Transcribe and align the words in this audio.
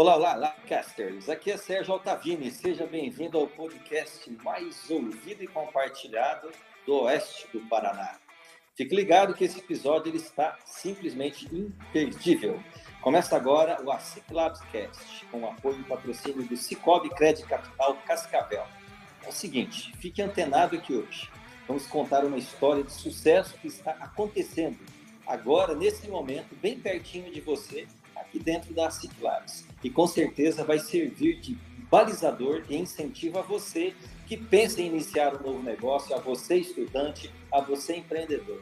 Olá, 0.00 0.14
olá, 0.14 0.36
Labcasters. 0.36 1.28
Aqui 1.28 1.50
é 1.50 1.56
Sérgio 1.56 1.92
Altavini. 1.92 2.52
Seja 2.52 2.86
bem-vindo 2.86 3.36
ao 3.36 3.48
podcast 3.48 4.30
mais 4.44 4.88
ouvido 4.88 5.42
e 5.42 5.48
compartilhado 5.48 6.52
do 6.86 7.00
Oeste 7.02 7.48
do 7.52 7.66
Paraná. 7.66 8.16
Fique 8.76 8.94
ligado 8.94 9.34
que 9.34 9.42
esse 9.42 9.58
episódio 9.58 10.10
ele 10.10 10.18
está 10.18 10.56
simplesmente 10.64 11.52
imperdível. 11.52 12.62
Começa 13.00 13.34
agora 13.34 13.82
o 13.82 13.90
ASIC 13.90 14.32
Labs 14.32 14.60
Cast, 14.70 15.26
com 15.32 15.40
o 15.40 15.48
apoio 15.48 15.80
e 15.80 15.82
patrocínio 15.82 16.46
do 16.46 16.56
Cicobi 16.56 17.10
Crédito 17.10 17.48
Capital 17.48 17.96
Cascavel. 18.06 18.68
É 19.24 19.28
o 19.28 19.32
seguinte, 19.32 19.92
fique 19.96 20.22
antenado 20.22 20.76
aqui 20.76 20.94
hoje. 20.94 21.28
Vamos 21.66 21.88
contar 21.88 22.24
uma 22.24 22.38
história 22.38 22.84
de 22.84 22.92
sucesso 22.92 23.58
que 23.58 23.66
está 23.66 23.90
acontecendo 23.98 24.78
agora, 25.26 25.74
nesse 25.74 26.08
momento, 26.08 26.54
bem 26.54 26.78
pertinho 26.78 27.32
de 27.32 27.40
você, 27.40 27.88
aqui 28.20 28.38
dentro 28.38 28.72
da 28.74 28.90
Ciclares. 28.90 29.66
E 29.82 29.90
com 29.90 30.06
certeza 30.06 30.64
vai 30.64 30.78
servir 30.78 31.40
de 31.40 31.56
balizador 31.90 32.64
e 32.68 32.76
incentivo 32.76 33.38
a 33.38 33.42
você 33.42 33.94
que 34.26 34.36
pensa 34.36 34.80
em 34.80 34.86
iniciar 34.86 35.34
um 35.34 35.42
novo 35.42 35.62
negócio, 35.62 36.14
a 36.14 36.18
você 36.18 36.56
estudante, 36.56 37.32
a 37.50 37.60
você 37.60 37.96
empreendedor. 37.96 38.60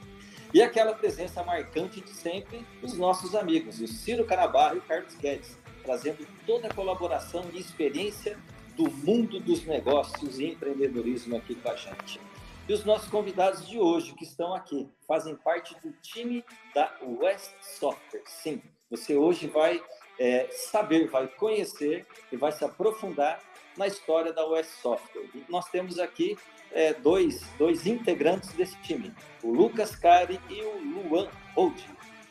E 0.55 0.63
aquela 0.63 0.95
presença 0.95 1.43
marcante 1.43 2.01
de 2.01 2.11
sempre 2.11 2.65
dos 2.81 2.97
nossos 2.97 3.35
amigos, 3.35 3.81
o 3.81 3.89
Ciro 3.89 4.25
Canabarro 4.25 4.77
e 4.77 4.79
o 4.79 4.83
Carlos 4.83 5.15
Guedes, 5.17 5.59
trazendo 5.83 6.27
toda 6.47 6.69
a 6.69 6.75
colaboração 6.75 7.45
e 7.53 7.59
experiência 7.59 8.39
do 8.77 8.91
mundo 8.91 9.41
dos 9.41 9.65
negócios 9.65 10.39
e 10.39 10.47
empreendedorismo 10.47 11.37
aqui 11.37 11.55
com 11.55 11.69
a 11.69 11.77
gente. 11.77 12.20
E 12.69 12.73
os 12.73 12.85
nossos 12.85 13.09
convidados 13.09 13.69
de 13.69 13.79
hoje 13.79 14.13
que 14.15 14.25
estão 14.25 14.53
aqui 14.53 14.89
fazem 15.07 15.37
parte 15.37 15.75
do 15.83 15.93
time 16.03 16.45
da 16.75 16.93
West 17.20 17.53
Software. 17.61 18.23
Sim, 18.27 18.61
você 18.91 19.17
hoje 19.17 19.47
vai 19.47 19.83
é, 20.19 20.48
saber, 20.51 21.09
vai 21.09 21.29
conhecer 21.29 22.06
e 22.31 22.37
vai 22.37 22.53
se 22.53 22.65
aprofundar 22.65 23.41
na 23.77 23.87
história 23.87 24.33
da 24.33 24.47
US 24.47 24.67
Software. 24.81 25.29
E 25.34 25.45
nós 25.48 25.69
temos 25.69 25.98
aqui 25.98 26.37
é, 26.73 26.95
dois, 26.95 27.42
dois 27.59 27.87
integrantes 27.87 28.53
desse 28.53 28.77
time, 28.79 29.12
o 29.42 29.53
Lucas 29.53 29.95
Cari 29.95 30.41
e 30.48 30.62
o 30.62 30.79
Luan 30.79 31.29
Holt. 31.55 31.83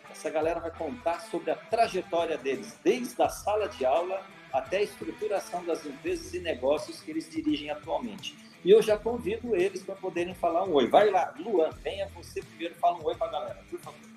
Essa 0.10 0.30
galera 0.30 0.60
vai 0.60 0.72
contar 0.72 1.20
sobre 1.22 1.52
a 1.52 1.56
trajetória 1.56 2.38
deles, 2.38 2.80
desde 2.84 3.22
a 3.22 3.30
sala 3.30 3.68
de 3.68 3.86
aula 3.86 4.26
até 4.52 4.78
a 4.78 4.84
estruturação 4.84 5.66
das 5.66 5.86
empresas 5.86 6.34
e 6.34 6.40
negócios 6.40 7.02
que 7.02 7.12
eles 7.12 7.30
dirigem 7.30 7.70
atualmente. 7.70 8.36
E 8.64 8.72
eu 8.72 8.82
já 8.82 8.98
convido 8.98 9.56
eles 9.56 9.84
para 9.84 9.96
poderem 9.96 10.34
falar 10.34 10.64
um 10.64 10.74
oi. 10.74 10.88
Vai 10.88 11.10
lá, 11.12 11.36
Luan, 11.38 11.70
venha 11.84 12.10
você 12.16 12.42
primeiro, 12.42 12.74
fala 12.76 12.98
um 12.98 13.06
oi 13.06 13.16
para 13.16 13.28
a 13.28 13.32
galera, 13.32 13.64
por 13.70 13.80
favor. 13.80 14.15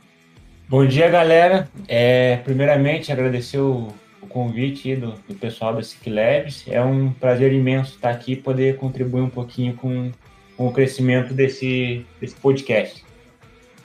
Bom 0.70 0.84
dia, 0.84 1.08
galera. 1.08 1.66
É, 1.88 2.36
primeiramente, 2.44 3.10
agradecer 3.10 3.56
o, 3.56 3.88
o 4.20 4.26
convite 4.26 4.94
do, 4.96 5.12
do, 5.12 5.34
pessoal 5.34 5.72
da 5.72 5.82
SIC 5.82 6.10
Labs. 6.10 6.64
É 6.68 6.78
um 6.82 7.10
prazer 7.10 7.54
imenso 7.54 7.94
estar 7.94 8.10
aqui 8.10 8.32
e 8.32 8.36
poder 8.36 8.76
contribuir 8.76 9.22
um 9.22 9.30
pouquinho 9.30 9.74
com, 9.74 10.12
com 10.58 10.68
o 10.68 10.70
crescimento 10.70 11.32
desse, 11.32 12.04
desse 12.20 12.34
podcast. 12.34 13.02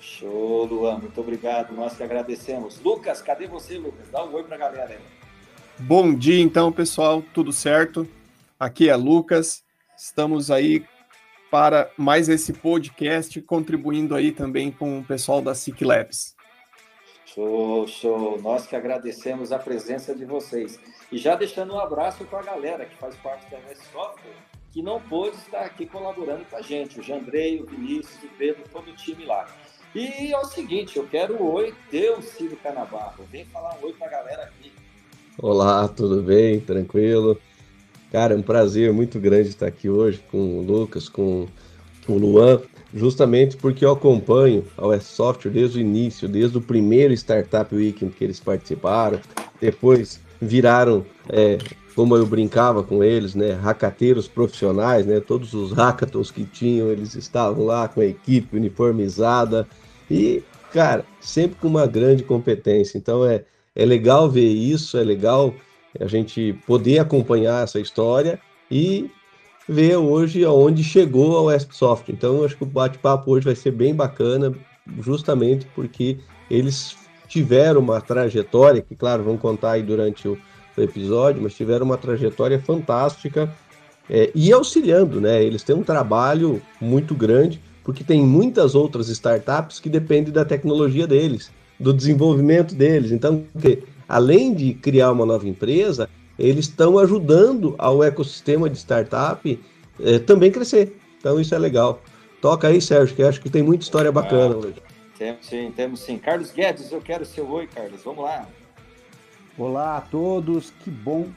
Show, 0.01 0.65
Luan. 0.65 0.97
Muito 0.97 1.21
obrigado. 1.21 1.73
Nós 1.73 1.95
que 1.95 2.03
agradecemos. 2.03 2.81
Lucas, 2.81 3.21
cadê 3.21 3.47
você, 3.47 3.77
Lucas? 3.77 4.09
Dá 4.11 4.21
um 4.25 4.33
oi 4.33 4.43
para 4.43 4.57
a 4.57 4.59
galera 4.59 4.89
aí. 4.89 4.99
Bom 5.79 6.13
dia, 6.13 6.41
então, 6.41 6.69
pessoal. 6.69 7.23
Tudo 7.33 7.53
certo? 7.53 8.05
Aqui 8.59 8.89
é 8.89 8.95
Lucas. 8.97 9.63
Estamos 9.97 10.51
aí 10.51 10.83
para 11.49 11.89
mais 11.97 12.27
esse 12.27 12.51
podcast, 12.51 13.41
contribuindo 13.43 14.13
aí 14.13 14.33
também 14.33 14.69
com 14.69 14.99
o 14.99 15.03
pessoal 15.03 15.41
da 15.41 15.55
SIC 15.55 15.81
Labs. 15.85 16.35
Show, 17.33 17.87
show. 17.87 18.39
Nós 18.43 18.67
que 18.67 18.75
agradecemos 18.75 19.51
a 19.51 19.57
presença 19.57 20.13
de 20.13 20.23
vocês. 20.23 20.79
E 21.11 21.17
já 21.17 21.35
deixando 21.35 21.73
um 21.73 21.79
abraço 21.79 22.23
para 22.25 22.39
a 22.39 22.43
galera 22.43 22.85
que 22.85 22.95
faz 22.95 23.15
parte 23.15 23.49
da 23.49 23.57
MS 23.57 23.81
Software, 23.91 24.35
que 24.71 24.83
não 24.83 25.01
pôde 25.01 25.35
estar 25.37 25.61
aqui 25.61 25.87
colaborando 25.87 26.45
com 26.45 26.55
a 26.55 26.61
gente. 26.61 26.99
O 26.99 27.03
Jandrei, 27.03 27.59
o 27.59 27.65
Vinícius, 27.65 28.23
o 28.23 28.27
Pedro, 28.37 28.63
todo 28.71 28.91
o 28.91 28.95
time 28.95 29.25
lá. 29.25 29.47
E 29.95 30.31
é 30.31 30.37
o 30.37 30.45
seguinte, 30.45 30.97
eu 30.97 31.07
quero 31.07 31.41
o 31.41 31.53
oi 31.53 31.73
teu, 31.89 32.21
Ciro 32.21 32.55
Canabarro. 32.57 33.23
Vem 33.31 33.45
falar 33.45 33.77
um 33.81 33.85
oi 33.85 33.93
para 33.93 34.07
a 34.07 34.11
galera 34.11 34.43
aqui. 34.43 34.71
Olá, 35.39 35.87
tudo 35.87 36.21
bem? 36.21 36.59
Tranquilo? 36.59 37.39
Cara, 38.11 38.35
é 38.35 38.37
um 38.37 38.43
prazer 38.43 38.93
muito 38.93 39.19
grande 39.19 39.49
estar 39.49 39.65
aqui 39.65 39.89
hoje 39.89 40.23
com 40.29 40.59
o 40.59 40.61
Lucas, 40.61 41.09
com 41.09 41.47
o 42.07 42.13
Luan 42.13 42.61
justamente 42.93 43.57
porque 43.57 43.83
eu 43.83 43.91
acompanho 43.91 44.63
a 44.77 44.87
West 44.87 45.07
Software 45.07 45.51
desde 45.51 45.79
o 45.79 45.81
início, 45.81 46.27
desde 46.27 46.57
o 46.57 46.61
primeiro 46.61 47.13
Startup 47.13 47.73
Weekend 47.73 48.13
que 48.13 48.23
eles 48.23 48.39
participaram, 48.39 49.19
depois 49.59 50.19
viraram, 50.41 51.05
é, 51.29 51.57
como 51.95 52.15
eu 52.15 52.25
brincava 52.25 52.83
com 52.83 53.03
eles, 53.03 53.33
né, 53.33 53.51
hackateiros 53.53 54.27
profissionais, 54.27 55.05
né, 55.05 55.19
todos 55.19 55.53
os 55.53 55.71
hackathons 55.71 56.31
que 56.31 56.43
tinham, 56.43 56.89
eles 56.89 57.15
estavam 57.15 57.65
lá 57.65 57.87
com 57.87 58.01
a 58.01 58.05
equipe 58.05 58.57
uniformizada 58.57 59.67
e, 60.09 60.43
cara, 60.71 61.05
sempre 61.19 61.57
com 61.59 61.67
uma 61.67 61.87
grande 61.87 62.23
competência. 62.23 62.97
Então 62.97 63.25
é, 63.25 63.43
é 63.75 63.85
legal 63.85 64.29
ver 64.29 64.47
isso, 64.47 64.97
é 64.97 65.03
legal 65.03 65.53
a 65.99 66.07
gente 66.07 66.53
poder 66.65 66.99
acompanhar 66.99 67.63
essa 67.63 67.79
história 67.79 68.39
e 68.69 69.09
ver 69.67 69.95
hoje 69.97 70.43
aonde 70.43 70.83
chegou 70.83 71.37
a 71.37 71.41
Westsoft. 71.43 72.11
Então, 72.11 72.43
acho 72.43 72.57
que 72.57 72.63
o 72.63 72.67
bate-papo 72.67 73.31
hoje 73.31 73.45
vai 73.45 73.55
ser 73.55 73.71
bem 73.71 73.93
bacana, 73.93 74.53
justamente 74.99 75.65
porque 75.73 76.17
eles 76.49 76.97
tiveram 77.27 77.79
uma 77.81 78.01
trajetória, 78.01 78.81
que, 78.81 78.95
claro, 78.95 79.23
vão 79.23 79.37
contar 79.37 79.71
aí 79.71 79.83
durante 79.83 80.27
o, 80.27 80.37
episódio, 80.75 81.39
mas 81.39 81.53
tiveram 81.53 81.85
uma 81.85 81.97
trajetória 81.97 82.59
fantástica 82.59 83.53
é, 84.09 84.31
e 84.33 84.51
auxiliando, 84.51 85.21
né? 85.21 85.43
Eles 85.43 85.61
têm 85.61 85.75
um 85.75 85.83
trabalho 85.83 86.59
muito 86.81 87.13
grande, 87.13 87.61
porque 87.83 88.03
tem 88.03 88.25
muitas 88.25 88.73
outras 88.73 89.07
startups 89.09 89.79
que 89.79 89.87
dependem 89.87 90.33
da 90.33 90.43
tecnologia 90.43 91.05
deles, 91.05 91.51
do 91.79 91.93
desenvolvimento 91.93 92.73
deles. 92.73 93.11
Então, 93.11 93.43
além 94.07 94.53
de 94.53 94.73
criar 94.73 95.11
uma 95.11 95.27
nova 95.27 95.47
empresa, 95.47 96.09
eles 96.37 96.65
estão 96.65 96.97
ajudando 96.97 97.75
ao 97.77 98.03
ecossistema 98.03 98.69
de 98.69 98.77
startup 98.77 99.63
é, 99.99 100.19
também 100.19 100.51
crescer. 100.51 100.97
Então 101.19 101.39
isso 101.39 101.53
é 101.53 101.57
legal. 101.57 102.01
Toca 102.41 102.67
aí, 102.67 102.81
Sérgio, 102.81 103.15
que 103.15 103.23
acho 103.23 103.39
que 103.39 103.49
tem 103.49 103.63
muita 103.63 103.83
história 103.83 104.11
bacana 104.11 104.55
ah, 104.55 104.57
hoje. 104.57 104.81
Temos 105.17 105.45
sim, 105.45 105.71
temos 105.75 105.99
sim. 106.01 106.17
Carlos 106.17 106.51
Guedes, 106.51 106.91
eu 106.91 106.99
quero 106.99 107.25
seu 107.25 107.49
oi, 107.49 107.67
Carlos. 107.67 108.01
Vamos 108.03 108.23
lá. 108.23 108.47
Olá 109.57 109.97
a 109.97 110.01
todos, 110.01 110.71
que 110.83 110.89
bom 110.89 111.27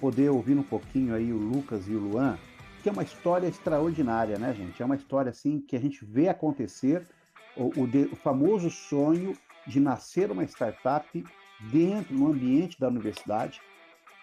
poder 0.00 0.30
ouvir 0.30 0.58
um 0.58 0.62
pouquinho 0.62 1.14
aí 1.14 1.32
o 1.32 1.36
Lucas 1.36 1.86
e 1.86 1.92
o 1.92 1.98
Luan, 1.98 2.36
que 2.82 2.88
é 2.88 2.92
uma 2.92 3.02
história 3.02 3.46
extraordinária, 3.46 4.38
né, 4.38 4.52
gente? 4.54 4.82
É 4.82 4.84
uma 4.84 4.96
história 4.96 5.30
assim 5.30 5.60
que 5.60 5.76
a 5.76 5.80
gente 5.80 6.04
vê 6.04 6.28
acontecer 6.28 7.06
o, 7.56 7.82
o, 7.82 7.86
de, 7.86 8.08
o 8.12 8.16
famoso 8.16 8.70
sonho 8.70 9.36
de 9.66 9.78
nascer 9.78 10.30
uma 10.30 10.44
startup 10.44 11.24
dentro, 11.70 12.14
no 12.14 12.28
ambiente 12.28 12.80
da 12.80 12.88
universidade, 12.88 13.60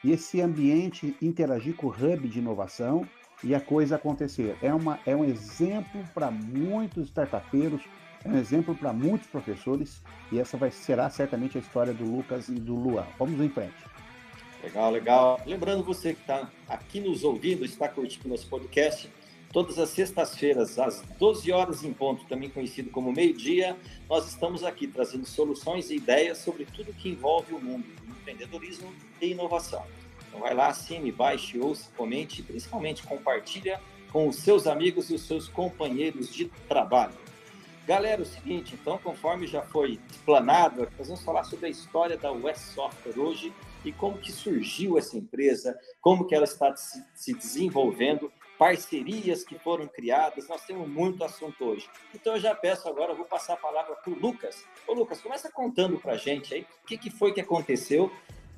e 0.03 0.11
esse 0.11 0.41
ambiente 0.41 1.15
interagir 1.21 1.75
com 1.75 1.87
o 1.87 1.89
hub 1.89 2.27
de 2.27 2.39
inovação 2.39 3.07
e 3.43 3.53
a 3.53 3.59
coisa 3.59 3.95
acontecer. 3.95 4.57
É, 4.61 4.73
uma, 4.73 4.99
é 5.05 5.15
um 5.15 5.23
exemplo 5.23 6.03
para 6.13 6.31
muitos 6.31 7.07
startupeiros, 7.07 7.81
é 8.23 8.29
um 8.29 8.37
exemplo 8.37 8.75
para 8.75 8.91
muitos 8.91 9.27
professores 9.27 10.01
e 10.31 10.39
essa 10.39 10.57
vai, 10.57 10.71
será 10.71 11.09
certamente 11.09 11.57
a 11.57 11.61
história 11.61 11.93
do 11.93 12.03
Lucas 12.03 12.49
e 12.49 12.53
do 12.53 12.75
Luan. 12.75 13.05
Vamos 13.17 13.39
em 13.39 13.49
frente. 13.49 13.75
Legal, 14.63 14.91
legal. 14.91 15.41
Lembrando 15.45 15.83
você 15.83 16.13
que 16.13 16.21
está 16.21 16.49
aqui 16.67 16.99
nos 16.99 17.23
ouvindo, 17.23 17.63
está 17.63 17.87
curtindo 17.87 18.27
nosso 18.27 18.47
podcast, 18.47 19.09
todas 19.57 19.79
as 19.79 19.89
sextas-feiras, 19.89 20.77
às 20.77 21.01
12 21.17 21.51
horas 21.51 21.83
em 21.83 21.91
ponto, 21.91 22.23
também 22.25 22.47
conhecido 22.47 22.91
como 22.91 23.11
meio-dia, 23.11 23.75
nós 24.07 24.27
estamos 24.27 24.63
aqui 24.63 24.85
trazendo 24.85 25.25
soluções 25.25 25.89
e 25.89 25.95
ideias 25.95 26.37
sobre 26.37 26.63
tudo 26.63 26.93
que 26.93 27.09
envolve 27.09 27.55
o 27.55 27.59
mundo 27.59 27.83
empreendedorismo 28.07 28.93
e 29.19 29.31
inovação. 29.31 29.83
Então 30.27 30.41
vai 30.41 30.53
lá, 30.53 30.67
assine, 30.67 31.11
baixe, 31.11 31.57
ouça, 31.57 31.89
comente 31.97 32.41
e 32.41 32.43
principalmente 32.43 33.01
compartilha 33.01 33.81
com 34.11 34.27
os 34.27 34.35
seus 34.35 34.67
amigos 34.67 35.09
e 35.09 35.15
os 35.15 35.25
seus 35.25 35.47
companheiros 35.47 36.31
de 36.31 36.45
trabalho. 36.69 37.15
Galera, 37.87 38.21
é 38.21 38.23
o 38.23 38.27
seguinte, 38.27 38.77
então, 38.79 38.99
conforme 38.99 39.47
já 39.47 39.63
foi 39.63 39.97
explanado, 40.11 40.87
nós 40.99 41.07
vamos 41.07 41.23
falar 41.23 41.45
sobre 41.45 41.65
a 41.65 41.69
história 41.69 42.15
da 42.15 42.31
West 42.31 42.75
Software 42.75 43.17
hoje 43.17 43.51
e 43.83 43.91
como 43.91 44.19
que 44.19 44.31
surgiu 44.31 44.99
essa 44.99 45.17
empresa, 45.17 45.75
como 45.99 46.27
que 46.27 46.35
ela 46.35 46.43
está 46.43 46.75
se 46.75 47.33
desenvolvendo 47.33 48.31
parcerias 48.57 49.43
que 49.43 49.57
foram 49.59 49.87
criadas, 49.87 50.47
nós 50.47 50.65
temos 50.65 50.87
muito 50.87 51.23
assunto 51.23 51.63
hoje. 51.63 51.89
Então 52.13 52.33
eu 52.33 52.39
já 52.39 52.55
peço 52.55 52.87
agora, 52.87 53.13
vou 53.13 53.25
passar 53.25 53.53
a 53.53 53.57
palavra 53.57 53.95
para 53.95 54.11
o 54.11 54.19
Lucas. 54.19 54.65
Ô 54.87 54.93
Lucas, 54.93 55.21
começa 55.21 55.51
contando 55.51 55.99
para 55.99 56.13
a 56.13 56.17
gente 56.17 56.53
aí 56.53 56.65
o 56.83 56.87
que, 56.87 56.97
que 56.97 57.09
foi 57.09 57.33
que 57.33 57.41
aconteceu 57.41 58.11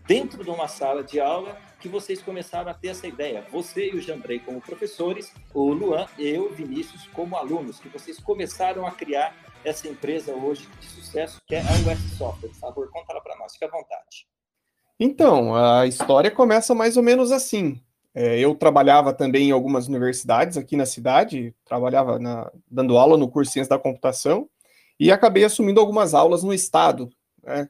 dentro 0.07 0.43
de 0.43 0.49
uma 0.49 0.67
sala 0.67 1.03
de 1.03 1.19
aula 1.19 1.55
que 1.79 1.87
vocês 1.87 2.21
começaram 2.21 2.71
a 2.71 2.73
ter 2.73 2.87
essa 2.87 3.07
ideia. 3.07 3.45
Você 3.51 3.91
e 3.91 3.95
o 3.95 4.01
Jandrei 4.01 4.39
como 4.39 4.59
professores, 4.59 5.31
o 5.53 5.71
Luan 5.71 6.07
e 6.17 6.27
eu, 6.27 6.49
Vinícius, 6.51 7.07
como 7.13 7.37
alunos, 7.37 7.79
que 7.79 7.89
vocês 7.89 8.19
começaram 8.19 8.87
a 8.87 8.91
criar 8.91 9.35
essa 9.63 9.87
empresa 9.87 10.33
hoje 10.33 10.67
de 10.79 10.87
sucesso 10.87 11.39
que 11.45 11.53
é 11.53 11.59
a 11.59 11.91
US 11.91 12.17
Software. 12.17 12.49
Por 12.49 12.57
favor, 12.57 12.89
conta 12.89 13.11
ela 13.11 13.21
para 13.21 13.37
nós, 13.37 13.53
fique 13.53 13.65
à 13.65 13.69
vontade. 13.69 14.27
Então, 14.99 15.55
a 15.55 15.85
história 15.85 16.31
começa 16.31 16.73
mais 16.73 16.97
ou 16.97 17.03
menos 17.03 17.31
assim. 17.31 17.81
É, 18.13 18.39
eu 18.39 18.55
trabalhava 18.55 19.13
também 19.13 19.49
em 19.49 19.51
algumas 19.51 19.87
universidades 19.87 20.57
aqui 20.57 20.75
na 20.75 20.85
cidade, 20.85 21.53
trabalhava 21.63 22.17
na, 22.17 22.51
dando 22.69 22.97
aula 22.97 23.17
no 23.17 23.29
curso 23.29 23.51
Ciência 23.51 23.69
da 23.69 23.79
Computação 23.79 24.49
e 24.99 25.11
acabei 25.11 25.43
assumindo 25.43 25.79
algumas 25.79 26.13
aulas 26.13 26.43
no 26.43 26.53
estado. 26.53 27.09
Né? 27.43 27.69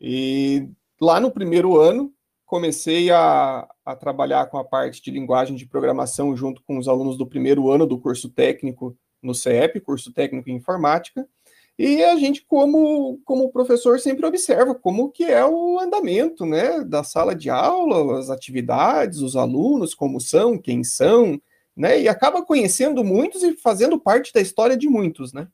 E 0.00 0.68
lá 1.00 1.20
no 1.20 1.30
primeiro 1.30 1.80
ano, 1.80 2.12
comecei 2.44 3.10
a, 3.10 3.66
a, 3.84 3.96
trabalhar 3.96 4.46
com 4.46 4.58
a 4.58 4.64
parte 4.64 5.02
de 5.02 5.10
linguagem 5.10 5.56
de 5.56 5.66
programação 5.66 6.36
junto 6.36 6.62
com 6.62 6.78
os 6.78 6.88
alunos 6.88 7.16
do 7.16 7.26
primeiro 7.26 7.70
ano 7.70 7.86
do 7.86 7.98
curso 7.98 8.28
técnico 8.28 8.96
no 9.22 9.34
CEP, 9.34 9.80
curso 9.80 10.12
técnico 10.12 10.50
em 10.50 10.56
informática, 10.56 11.26
e 11.78 12.02
a 12.02 12.16
gente, 12.16 12.42
como, 12.46 13.20
como 13.24 13.50
professor, 13.50 14.00
sempre 14.00 14.24
observa 14.24 14.74
como 14.74 15.10
que 15.10 15.24
é 15.24 15.44
o 15.44 15.78
andamento 15.78 16.46
né, 16.46 16.80
da 16.80 17.04
sala 17.04 17.34
de 17.34 17.50
aula, 17.50 18.18
as 18.18 18.30
atividades, 18.30 19.20
os 19.20 19.36
alunos, 19.36 19.94
como 19.94 20.18
são, 20.18 20.58
quem 20.58 20.82
são, 20.82 21.40
né, 21.76 22.00
e 22.00 22.08
acaba 22.08 22.42
conhecendo 22.42 23.04
muitos 23.04 23.42
e 23.42 23.54
fazendo 23.56 24.00
parte 24.00 24.32
da 24.32 24.40
história 24.40 24.76
de 24.76 24.88
muitos, 24.88 25.34
né. 25.34 25.48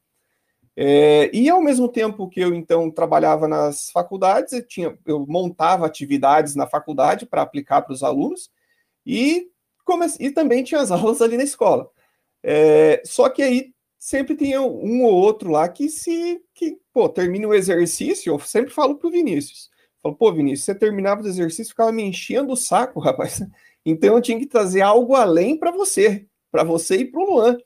É, 0.76 1.30
e 1.34 1.50
ao 1.50 1.60
mesmo 1.60 1.88
tempo 1.88 2.28
que 2.28 2.40
eu 2.40 2.54
então 2.54 2.90
trabalhava 2.90 3.46
nas 3.46 3.90
faculdades, 3.90 4.52
eu, 4.52 4.66
tinha, 4.66 4.98
eu 5.04 5.26
montava 5.26 5.84
atividades 5.86 6.54
na 6.54 6.66
faculdade 6.66 7.26
para 7.26 7.42
aplicar 7.42 7.82
para 7.82 7.92
os 7.92 8.02
alunos 8.02 8.50
e, 9.04 9.48
comece, 9.84 10.22
e 10.22 10.30
também 10.30 10.62
tinha 10.64 10.80
as 10.80 10.90
aulas 10.92 11.20
ali 11.20 11.36
na 11.36 11.42
escola. 11.42 11.90
É, 12.42 13.02
só 13.04 13.28
que 13.28 13.42
aí 13.42 13.71
sempre 14.02 14.34
tinha 14.34 14.60
um 14.60 15.04
ou 15.04 15.14
outro 15.14 15.48
lá 15.48 15.68
que 15.68 15.88
se 15.88 16.42
que, 16.52 16.76
pô, 16.92 17.08
termina 17.08 17.46
o 17.46 17.54
exercício, 17.54 18.32
eu 18.32 18.38
sempre 18.40 18.72
falo 18.72 18.96
para 18.96 19.06
o 19.06 19.12
Vinícius. 19.12 19.70
Falo, 20.02 20.16
pô, 20.16 20.32
Vinícius, 20.32 20.64
você 20.64 20.74
terminava 20.74 21.22
o 21.22 21.28
exercício, 21.28 21.70
ficava 21.70 21.92
me 21.92 22.02
enchendo 22.02 22.52
o 22.52 22.56
saco, 22.56 22.98
rapaz. 23.00 23.40
Então 23.86 24.16
eu 24.16 24.20
tinha 24.20 24.40
que 24.40 24.46
trazer 24.46 24.80
algo 24.80 25.14
além 25.14 25.56
para 25.56 25.70
você, 25.70 26.26
para 26.50 26.64
você 26.64 26.96
e 26.96 27.04
para 27.04 27.20
o 27.20 27.24
Luan. 27.24 27.56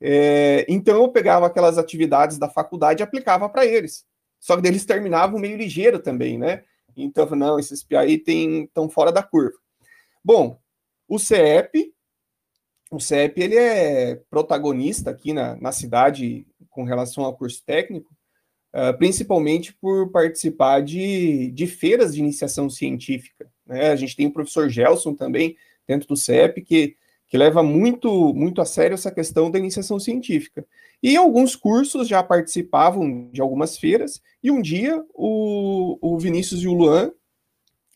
É, 0.00 0.64
então 0.66 1.02
eu 1.02 1.10
pegava 1.10 1.46
aquelas 1.46 1.76
atividades 1.76 2.38
da 2.38 2.48
faculdade 2.48 3.02
e 3.02 3.04
aplicava 3.04 3.46
para 3.46 3.66
eles. 3.66 4.06
Só 4.40 4.58
que 4.58 4.66
eles 4.66 4.86
terminavam 4.86 5.38
meio 5.38 5.58
ligeiro 5.58 5.98
também, 5.98 6.38
né? 6.38 6.64
Então, 6.96 7.28
não, 7.36 7.58
esses 7.58 7.84
PI 7.84 8.24
estão 8.64 8.88
fora 8.88 9.12
da 9.12 9.22
curva. 9.22 9.58
Bom, 10.24 10.58
o 11.06 11.18
CEP, 11.18 11.94
o 12.90 13.00
CEP 13.00 13.40
ele 13.40 13.56
é 13.56 14.16
protagonista 14.30 15.10
aqui 15.10 15.32
na, 15.32 15.56
na 15.56 15.72
cidade 15.72 16.46
com 16.70 16.84
relação 16.84 17.24
ao 17.24 17.36
curso 17.36 17.62
técnico, 17.64 18.14
uh, 18.74 18.96
principalmente 18.96 19.74
por 19.74 20.10
participar 20.10 20.82
de, 20.82 21.50
de 21.50 21.66
feiras 21.66 22.14
de 22.14 22.20
iniciação 22.20 22.70
científica. 22.70 23.50
Né? 23.66 23.90
A 23.90 23.96
gente 23.96 24.14
tem 24.14 24.26
o 24.26 24.32
professor 24.32 24.68
Gelson 24.68 25.14
também 25.14 25.56
dentro 25.86 26.08
do 26.08 26.16
CEP, 26.16 26.62
que 26.62 26.96
que 27.28 27.36
leva 27.36 27.62
muito, 27.62 28.32
muito 28.34 28.60
a 28.60 28.64
sério 28.64 28.94
essa 28.94 29.10
questão 29.10 29.50
da 29.50 29.58
iniciação 29.58 29.98
científica. 29.98 30.64
E 31.02 31.16
alguns 31.16 31.56
cursos 31.56 32.06
já 32.06 32.22
participavam 32.22 33.28
de 33.32 33.40
algumas 33.40 33.76
feiras, 33.76 34.22
e 34.42 34.50
um 34.50 34.62
dia 34.62 35.04
o, 35.12 35.98
o 36.00 36.18
Vinícius 36.18 36.62
e 36.62 36.68
o 36.68 36.74
Luan, 36.74 37.12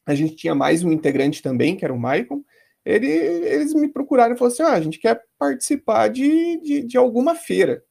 a 0.05 0.15
gente 0.15 0.35
tinha 0.35 0.55
mais 0.55 0.83
um 0.83 0.91
integrante 0.91 1.43
também, 1.43 1.77
que 1.77 1.85
era 1.85 1.95
o 1.95 1.99
Maicon, 1.99 2.43
ele, 2.85 3.07
eles 3.09 3.75
me 3.75 3.89
procuraram 3.89 4.35
e 4.35 4.39
falaram 4.39 4.55
assim: 4.55 4.63
ah, 4.63 4.73
a 4.73 4.81
gente 4.81 4.99
quer 4.99 5.23
participar 5.39 6.09
de, 6.09 6.61
de, 6.61 6.83
de 6.83 6.97
alguma 6.97 7.35
feira. 7.35 7.83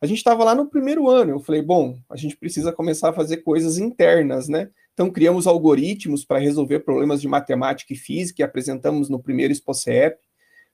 A 0.00 0.06
gente 0.06 0.18
estava 0.18 0.44
lá 0.44 0.54
no 0.54 0.68
primeiro 0.68 1.08
ano. 1.08 1.32
Eu 1.32 1.40
falei: 1.40 1.62
bom, 1.62 1.98
a 2.08 2.16
gente 2.16 2.36
precisa 2.36 2.72
começar 2.72 3.10
a 3.10 3.12
fazer 3.12 3.38
coisas 3.38 3.78
internas, 3.78 4.48
né? 4.48 4.70
Então, 4.92 5.10
criamos 5.10 5.46
algoritmos 5.46 6.24
para 6.24 6.38
resolver 6.38 6.80
problemas 6.80 7.20
de 7.20 7.28
matemática 7.28 7.92
e 7.92 7.96
física 7.96 8.42
e 8.42 8.44
apresentamos 8.44 9.08
no 9.08 9.22
primeiro 9.22 9.52
ExpoCEP. 9.52 10.18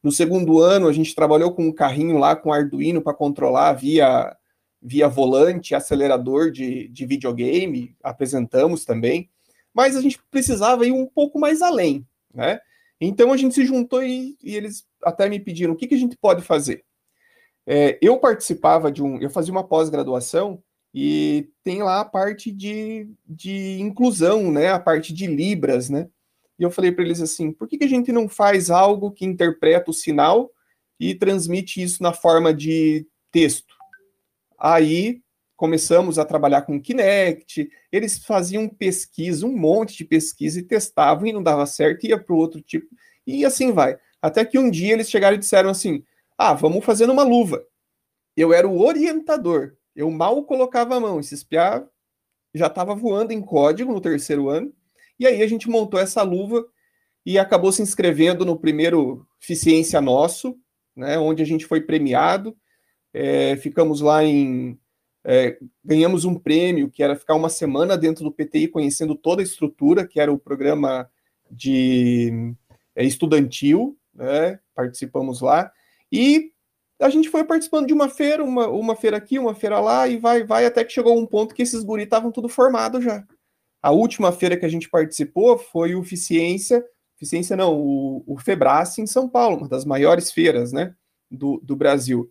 No 0.03 0.13
segundo 0.13 0.61
ano, 0.61 0.89
a 0.89 0.93
gente 0.93 1.15
trabalhou 1.15 1.53
com 1.53 1.65
um 1.65 1.73
carrinho 1.73 2.19
lá 2.19 2.35
com 2.35 2.53
Arduino 2.53 3.03
para 3.03 3.15
controlar 3.15 3.73
via, 3.73 4.37
via 4.81 5.09
volante, 5.09 5.75
acelerador 5.75 6.51
de, 6.51 6.89
de 6.89 7.07
videogame, 7.07 7.97
apresentamos 8.03 8.85
também. 8.85 9.31
Mas 9.75 9.97
a 9.97 10.01
gente 10.01 10.19
precisava 10.31 10.87
ir 10.87 10.93
um 10.93 11.07
pouco 11.07 11.39
mais 11.39 11.61
além, 11.61 12.07
né? 12.33 12.61
Então 13.01 13.33
a 13.33 13.37
gente 13.37 13.55
se 13.55 13.65
juntou 13.65 14.03
e, 14.03 14.37
e 14.43 14.57
eles 14.57 14.87
até 15.03 15.29
me 15.29 15.39
pediram 15.39 15.75
o 15.75 15.77
que, 15.77 15.87
que 15.87 15.95
a 15.95 15.99
gente 15.99 16.17
pode 16.17 16.43
fazer. 16.43 16.85
É, 17.67 17.99
eu 18.01 18.19
participava 18.19 18.91
de 18.91 19.03
um, 19.03 19.21
eu 19.21 19.29
fazia 19.29 19.53
uma 19.53 19.67
pós-graduação 19.67 20.63
e 20.95 21.51
tem 21.63 21.83
lá 21.83 22.01
a 22.01 22.05
parte 22.05 22.51
de, 22.51 23.09
de 23.27 23.79
inclusão, 23.81 24.51
né? 24.51 24.71
A 24.71 24.79
parte 24.79 25.13
de 25.13 25.27
Libras, 25.27 25.91
né? 25.91 26.09
E 26.59 26.63
eu 26.63 26.71
falei 26.71 26.91
para 26.91 27.05
eles 27.05 27.21
assim: 27.21 27.53
por 27.53 27.69
que, 27.69 27.77
que 27.77 27.85
a 27.85 27.89
gente 27.89 28.11
não 28.13 28.29
faz 28.29 28.71
algo 28.71 29.11
que 29.11 29.27
interpreta 29.27 29.91
o 29.91 29.95
sinal 29.95 30.51
e 30.99 31.15
transmite 31.15 31.83
isso 31.83 32.03
na 32.03 32.13
forma 32.13 32.55
de 32.55 33.07
texto? 33.31 33.75
Aí 34.59 35.21
começamos 35.57 36.19
a 36.19 36.25
trabalhar 36.25 36.63
com 36.63 36.81
Kinect, 36.81 37.69
eles 37.91 38.19
faziam 38.19 38.69
pesquisa, 38.69 39.47
um 39.47 39.57
monte 39.57 39.97
de 39.97 40.05
pesquisa 40.05 40.61
e 40.61 40.63
testavam 40.63 41.27
e 41.27 41.33
não 41.33 41.43
dava 41.43 41.65
certo, 41.67 42.05
ia 42.07 42.19
para 42.19 42.35
o 42.35 42.39
outro 42.39 42.61
tipo, 42.61 42.87
e 43.27 43.45
assim 43.45 43.73
vai. 43.73 43.99
Até 44.21 44.45
que 44.45 44.59
um 44.59 44.71
dia 44.71 44.93
eles 44.93 45.11
chegaram 45.11 45.37
e 45.37 45.41
disseram 45.41 45.71
assim: 45.71 46.05
ah, 46.37 46.53
vamos 46.55 46.85
fazer 46.85 47.09
uma 47.09 47.23
luva. 47.23 47.65
Eu 48.37 48.53
era 48.53 48.69
o 48.69 48.81
orientador, 48.81 49.75
eu 49.95 50.11
mal 50.11 50.45
colocava 50.45 50.97
a 50.97 51.01
mão, 51.01 51.19
esse 51.19 51.35
espiar 51.35 51.87
já 52.55 52.67
estava 52.67 52.95
voando 52.95 53.33
em 53.33 53.41
código 53.41 53.93
no 53.93 54.01
terceiro 54.01 54.49
ano, 54.49 54.73
e 55.19 55.27
aí 55.27 55.43
a 55.43 55.47
gente 55.47 55.69
montou 55.69 56.01
essa 56.01 56.23
luva 56.23 56.67
e 57.25 57.39
acabou 57.39 57.73
se 57.73 57.83
inscrevendo 57.83 58.45
no 58.45 58.59
primeiro 58.59 59.27
Eficiência 59.43 60.01
Nosso, 60.01 60.57
né, 60.95 61.19
onde 61.19 61.43
a 61.43 61.47
gente 61.47 61.67
foi 61.67 61.81
premiado. 61.81 62.57
É, 63.13 63.57
ficamos 63.57 64.01
lá 64.01 64.23
em. 64.23 64.79
É, 65.29 65.59
ganhamos 65.85 66.25
um 66.25 66.37
prêmio 66.37 66.89
que 66.89 67.03
era 67.03 67.17
ficar 67.17 67.35
uma 67.35 67.49
semana 67.49 67.99
dentro 67.99 68.23
do 68.23 68.31
PTI 68.31 68.69
conhecendo 68.69 69.17
toda 69.17 69.43
a 69.43 69.45
estrutura, 69.45 70.07
que 70.07 70.21
era 70.21 70.33
o 70.33 70.39
programa 70.39 71.11
de 71.51 72.55
é, 72.95 73.05
estudantil, 73.05 73.99
né, 74.15 74.61
participamos 74.73 75.41
lá. 75.41 75.73
E 76.13 76.53
a 77.01 77.11
gente 77.11 77.29
foi 77.29 77.43
participando 77.43 77.89
de 77.89 77.93
uma 77.93 78.09
feira, 78.09 78.45
uma, 78.45 78.69
uma 78.69 78.95
feira 78.95 79.17
aqui, 79.17 79.37
uma 79.37 79.53
feira 79.53 79.81
lá, 79.81 80.07
e 80.07 80.17
vai, 80.17 80.45
vai, 80.45 80.65
até 80.65 80.85
que 80.85 80.93
chegou 80.93 81.19
um 81.19 81.27
ponto 81.27 81.57
que 81.57 81.63
esses 81.63 81.83
guris 81.83 82.05
estavam 82.05 82.31
tudo 82.31 82.49
formado 82.49 83.03
já. 83.03 83.27
A 83.83 83.91
última 83.91 84.31
feira 84.31 84.57
que 84.57 84.65
a 84.65 84.69
gente 84.69 84.89
participou 84.89 85.59
foi 85.59 85.97
o 85.97 86.03
Eficiência, 86.03 86.85
Eficiência 87.17 87.57
não, 87.57 87.77
o, 87.77 88.23
o 88.29 88.39
Febrace 88.39 89.03
em 89.03 89.07
São 89.09 89.29
Paulo, 89.29 89.57
uma 89.57 89.69
das 89.69 89.85
maiores 89.85 90.31
feiras, 90.31 90.73
né, 90.73 90.95
do, 91.29 91.61
do 91.65 91.75
Brasil. 91.75 92.31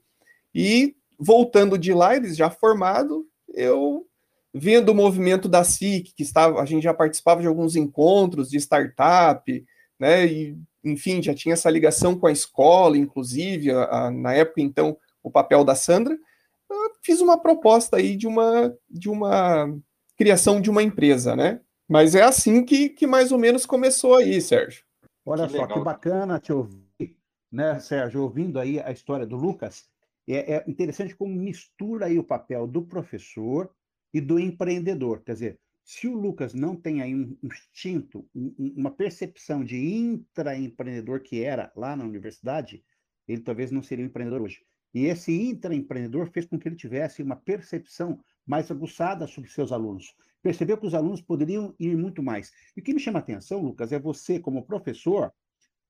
E 0.54 0.96
voltando 1.20 1.78
de 1.78 1.94
lá, 1.94 2.16
eles 2.16 2.36
já 2.36 2.50
formado, 2.50 3.26
eu 3.54 4.06
vendo 4.54 4.90
o 4.90 4.96
movimento 4.96 5.50
da 5.50 5.64
SIC, 5.64 6.14
que 6.16 6.24
estava, 6.24 6.62
a 6.62 6.66
gente 6.66 6.84
já 6.84 6.94
participava 6.94 7.42
de 7.42 7.48
alguns 7.48 7.76
encontros 7.76 8.50
de 8.50 8.58
startup, 8.58 9.66
né, 10.00 10.26
e 10.26 10.58
enfim, 10.84 11.22
já 11.22 11.34
tinha 11.34 11.54
essa 11.54 11.70
ligação 11.70 12.18
com 12.18 12.28
a 12.28 12.32
escola, 12.32 12.98
inclusive, 12.98 13.72
a, 13.72 13.84
a, 13.84 14.12
na 14.12 14.34
época, 14.34 14.62
então, 14.62 14.96
o 15.24 15.32
papel 15.32 15.64
da 15.64 15.74
Sandra, 15.74 16.16
fiz 17.04 17.22
uma 17.22 17.38
proposta 17.38 17.98
aí 17.98 18.16
de 18.16 18.28
uma, 18.28 18.74
de 18.90 19.10
uma 19.10 19.76
criação 20.16 20.62
de 20.62 20.70
uma 20.70 20.84
empresa, 20.84 21.36
né? 21.36 21.60
Mas 21.88 22.16
é 22.16 22.24
assim 22.24 22.64
que, 22.64 22.90
que 22.90 23.06
mais 23.06 23.32
ou 23.32 23.38
menos 23.38 23.66
começou 23.66 24.16
aí, 24.16 24.42
Sérgio. 24.42 24.84
Olha 25.26 25.48
que 25.48 25.54
só, 25.54 25.62
legal. 25.64 25.78
que 25.78 25.84
bacana 25.84 26.40
te 26.40 26.54
ouvir, 26.54 27.18
né, 27.52 27.80
Sérgio, 27.80 28.22
ouvindo 28.22 28.60
aí 28.60 28.80
a 28.80 28.92
história 28.92 29.26
do 29.26 29.36
Lucas. 29.36 29.86
É, 30.28 30.56
é 30.56 30.66
interessante 30.68 31.16
como 31.16 31.36
mistura 31.36 32.08
aí 32.08 32.18
o 32.18 32.24
papel 32.24 32.68
do 32.68 32.82
professor 32.82 33.72
e 34.14 34.20
do 34.20 34.40
empreendedor. 34.40 35.24
Quer 35.24 35.34
dizer, 35.34 35.60
se 35.84 36.08
o 36.08 36.16
Lucas 36.16 36.54
não 36.54 36.76
tem 36.76 37.02
aí 37.02 37.14
um 37.14 37.38
instinto, 37.44 38.28
um, 38.34 38.74
uma 38.76 38.90
percepção 38.90 39.64
de 39.64 39.78
intraempreendedor 39.78 41.22
que 41.22 41.44
era 41.44 41.72
lá 41.76 41.96
na 41.96 42.04
universidade, 42.04 42.84
ele 43.28 43.42
talvez 43.42 43.72
não 43.72 43.84
seria 43.84 44.04
um 44.04 44.08
empreendedor 44.08 44.42
hoje. 44.42 44.62
E 44.94 45.06
esse 45.06 45.32
intraempreendedor 45.32 46.32
fez 46.32 46.46
com 46.46 46.58
que 46.58 46.68
ele 46.68 46.76
tivesse 46.76 47.22
uma 47.22 47.36
percepção 47.36 48.20
mais 48.46 48.72
aguçada 48.72 49.28
sobre 49.28 49.50
seus 49.50 49.72
alunos. 49.72 50.16
Percebeu 50.42 50.78
que 50.78 50.88
os 50.88 50.94
alunos 50.94 51.22
poderiam 51.22 51.76
ir 51.80 51.96
muito 51.98 52.24
mais. 52.24 52.52
E 52.76 52.80
o 52.80 52.84
que 52.84 52.94
me 52.94 53.00
chama 53.00 53.20
a 53.20 53.22
atenção, 53.22 53.62
Lucas, 53.62 53.92
é 53.92 54.00
você, 54.00 54.40
como 54.40 54.66
professor, 54.66 55.34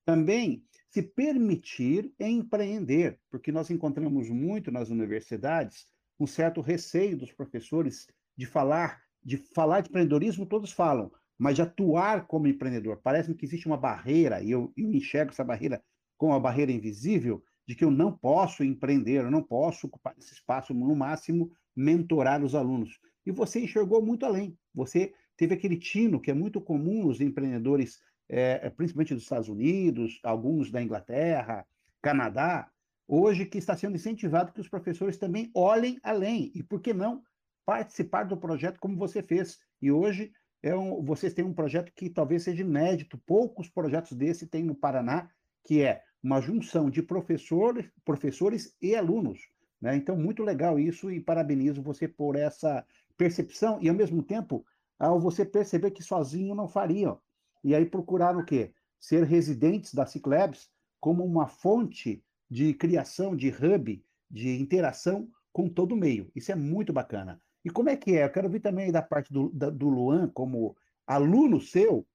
também 0.05 0.63
se 0.89 1.01
permitir 1.01 2.13
empreender, 2.19 3.19
porque 3.29 3.51
nós 3.51 3.69
encontramos 3.69 4.29
muito 4.29 4.71
nas 4.71 4.89
universidades 4.89 5.87
um 6.19 6.27
certo 6.27 6.61
receio 6.61 7.17
dos 7.17 7.31
professores 7.31 8.07
de 8.37 8.45
falar 8.45 9.03
de 9.25 9.37
falar 9.37 9.81
de 9.81 9.89
empreendedorismo, 9.89 10.45
todos 10.45 10.71
falam, 10.71 11.11
mas 11.35 11.55
de 11.55 11.63
atuar 11.63 12.27
como 12.27 12.47
empreendedor. 12.47 13.01
Parece-me 13.03 13.35
que 13.35 13.43
existe 13.43 13.65
uma 13.65 13.75
barreira, 13.75 14.41
e 14.43 14.51
eu, 14.51 14.71
eu 14.77 14.93
enxergo 14.93 15.31
essa 15.31 15.43
barreira 15.43 15.83
como 16.15 16.31
uma 16.31 16.39
barreira 16.39 16.71
invisível, 16.71 17.43
de 17.67 17.73
que 17.73 17.83
eu 17.83 17.89
não 17.89 18.15
posso 18.15 18.63
empreender, 18.63 19.23
eu 19.23 19.31
não 19.31 19.41
posso 19.41 19.87
ocupar 19.87 20.15
esse 20.19 20.33
espaço, 20.33 20.75
no 20.75 20.95
máximo, 20.95 21.51
mentorar 21.75 22.43
os 22.43 22.53
alunos. 22.53 22.99
E 23.25 23.31
você 23.31 23.59
enxergou 23.59 24.05
muito 24.05 24.23
além. 24.23 24.55
Você 24.73 25.11
teve 25.35 25.55
aquele 25.55 25.77
tino 25.77 26.21
que 26.21 26.29
é 26.29 26.33
muito 26.33 26.61
comum 26.61 27.05
nos 27.05 27.19
empreendedores, 27.19 27.99
é, 28.27 28.69
principalmente 28.69 29.13
dos 29.13 29.23
Estados 29.23 29.49
Unidos, 29.49 30.19
alguns 30.23 30.71
da 30.71 30.81
Inglaterra, 30.81 31.65
Canadá, 32.01 32.69
hoje 33.07 33.45
que 33.45 33.57
está 33.57 33.75
sendo 33.75 33.95
incentivado 33.95 34.51
que 34.51 34.61
os 34.61 34.69
professores 34.69 35.17
também 35.17 35.51
olhem 35.53 35.99
além. 36.03 36.51
E 36.55 36.63
por 36.63 36.81
que 36.81 36.93
não 36.93 37.23
participar 37.65 38.23
do 38.23 38.37
projeto 38.37 38.79
como 38.79 38.97
você 38.97 39.21
fez? 39.21 39.59
E 39.81 39.91
hoje 39.91 40.31
é 40.61 40.75
um, 40.75 41.03
vocês 41.03 41.33
têm 41.33 41.45
um 41.45 41.53
projeto 41.53 41.91
que 41.93 42.09
talvez 42.09 42.43
seja 42.43 42.61
inédito, 42.61 43.17
poucos 43.25 43.69
projetos 43.69 44.13
desse 44.13 44.47
tem 44.47 44.63
no 44.63 44.75
Paraná, 44.75 45.29
que 45.63 45.81
é 45.81 46.01
uma 46.21 46.41
junção 46.41 46.89
de 46.89 47.03
professores, 47.03 48.75
e 48.81 48.95
alunos. 48.95 49.39
Né? 49.79 49.95
Então, 49.95 50.17
muito 50.17 50.41
legal 50.41 50.79
isso 50.79 51.11
e 51.11 51.19
parabenizo 51.19 51.83
você 51.83 52.07
por 52.07 52.35
essa 52.35 52.83
percepção 53.15 53.77
e, 53.81 53.87
ao 53.87 53.95
mesmo 53.95 54.23
tempo, 54.23 54.65
ao 54.97 55.19
você 55.19 55.45
perceber 55.45 55.91
que 55.91 56.01
sozinho 56.01 56.55
não 56.55 56.67
fariam. 56.67 57.19
E 57.65 57.73
aí 57.73 57.83
procurar 57.83 58.37
o 58.37 58.45
quê? 58.45 58.71
Ser 58.99 59.23
residentes 59.23 59.91
da 59.91 60.05
Ciclabs 60.05 60.69
como 60.99 61.25
uma 61.25 61.47
fonte 61.47 62.23
de 62.47 62.75
criação, 62.75 63.35
de 63.35 63.49
hub, 63.49 64.03
de 64.29 64.61
interação 64.61 65.27
com 65.51 65.67
todo 65.67 65.93
o 65.93 65.97
meio. 65.97 66.31
Isso 66.35 66.51
é 66.51 66.55
muito 66.55 66.93
bacana. 66.93 67.41
E 67.63 67.71
como 67.71 67.89
é 67.89 67.97
que 67.97 68.15
é? 68.15 68.23
Eu 68.23 68.29
quero 68.29 68.47
ver 68.47 68.59
também 68.59 68.91
da 68.91 69.01
parte 69.01 69.33
do, 69.33 69.49
do 69.49 69.89
Luan, 69.89 70.29
como 70.29 70.77
aluno 71.07 71.59
seu, 71.59 72.05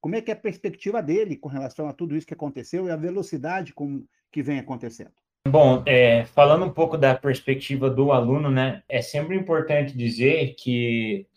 como 0.00 0.16
é 0.16 0.20
que 0.20 0.32
é 0.32 0.34
a 0.34 0.38
perspectiva 0.38 1.00
dele 1.00 1.36
com 1.36 1.48
relação 1.48 1.88
a 1.88 1.92
tudo 1.92 2.16
isso 2.16 2.26
que 2.26 2.34
aconteceu 2.34 2.86
e 2.86 2.90
a 2.90 2.96
velocidade 2.96 3.72
com 3.72 4.04
que 4.32 4.42
vem 4.42 4.58
acontecendo? 4.58 5.12
Bom, 5.46 5.84
é, 5.86 6.24
falando 6.24 6.64
um 6.64 6.72
pouco 6.72 6.98
da 6.98 7.14
perspectiva 7.14 7.88
do 7.88 8.10
aluno, 8.10 8.50
né, 8.50 8.82
é 8.88 9.00
sempre 9.00 9.36
importante 9.36 9.96
dizer 9.96 10.54
que 10.54 11.28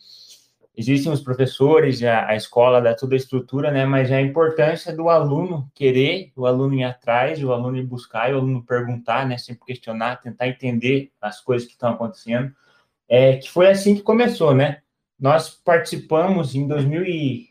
existem 0.80 1.12
os 1.12 1.22
professores, 1.22 2.02
a, 2.04 2.28
a 2.28 2.36
escola 2.36 2.82
dá 2.82 2.96
toda 2.96 3.16
a 3.16 3.18
estrutura, 3.18 3.72
né, 3.72 3.86
mas 3.86 4.12
a 4.12 4.22
importância 4.22 4.96
do 4.96 5.10
aluno 5.10 5.70
querer, 5.76 6.32
o 6.36 6.46
aluno 6.46 6.74
ir 6.76 6.84
atrás, 6.84 7.44
o 7.44 7.52
aluno 7.52 7.78
ir 7.78 7.86
buscar, 7.86 8.34
o 8.34 8.38
aluno 8.38 8.64
perguntar, 8.64 9.28
né, 9.28 9.38
sempre 9.38 9.66
questionar, 9.66 10.22
tentar 10.22 10.48
entender 10.48 11.12
as 11.22 11.42
coisas 11.42 11.68
que 11.68 11.74
estão 11.74 11.92
acontecendo, 11.92 12.52
é, 13.08 13.38
que 13.38 13.50
foi 13.50 13.70
assim 13.70 13.96
que 13.96 14.02
começou, 14.02 14.54
né? 14.54 14.82
Nós 15.20 15.50
participamos 15.50 16.56
em 16.56 16.68
2000 16.68 17.50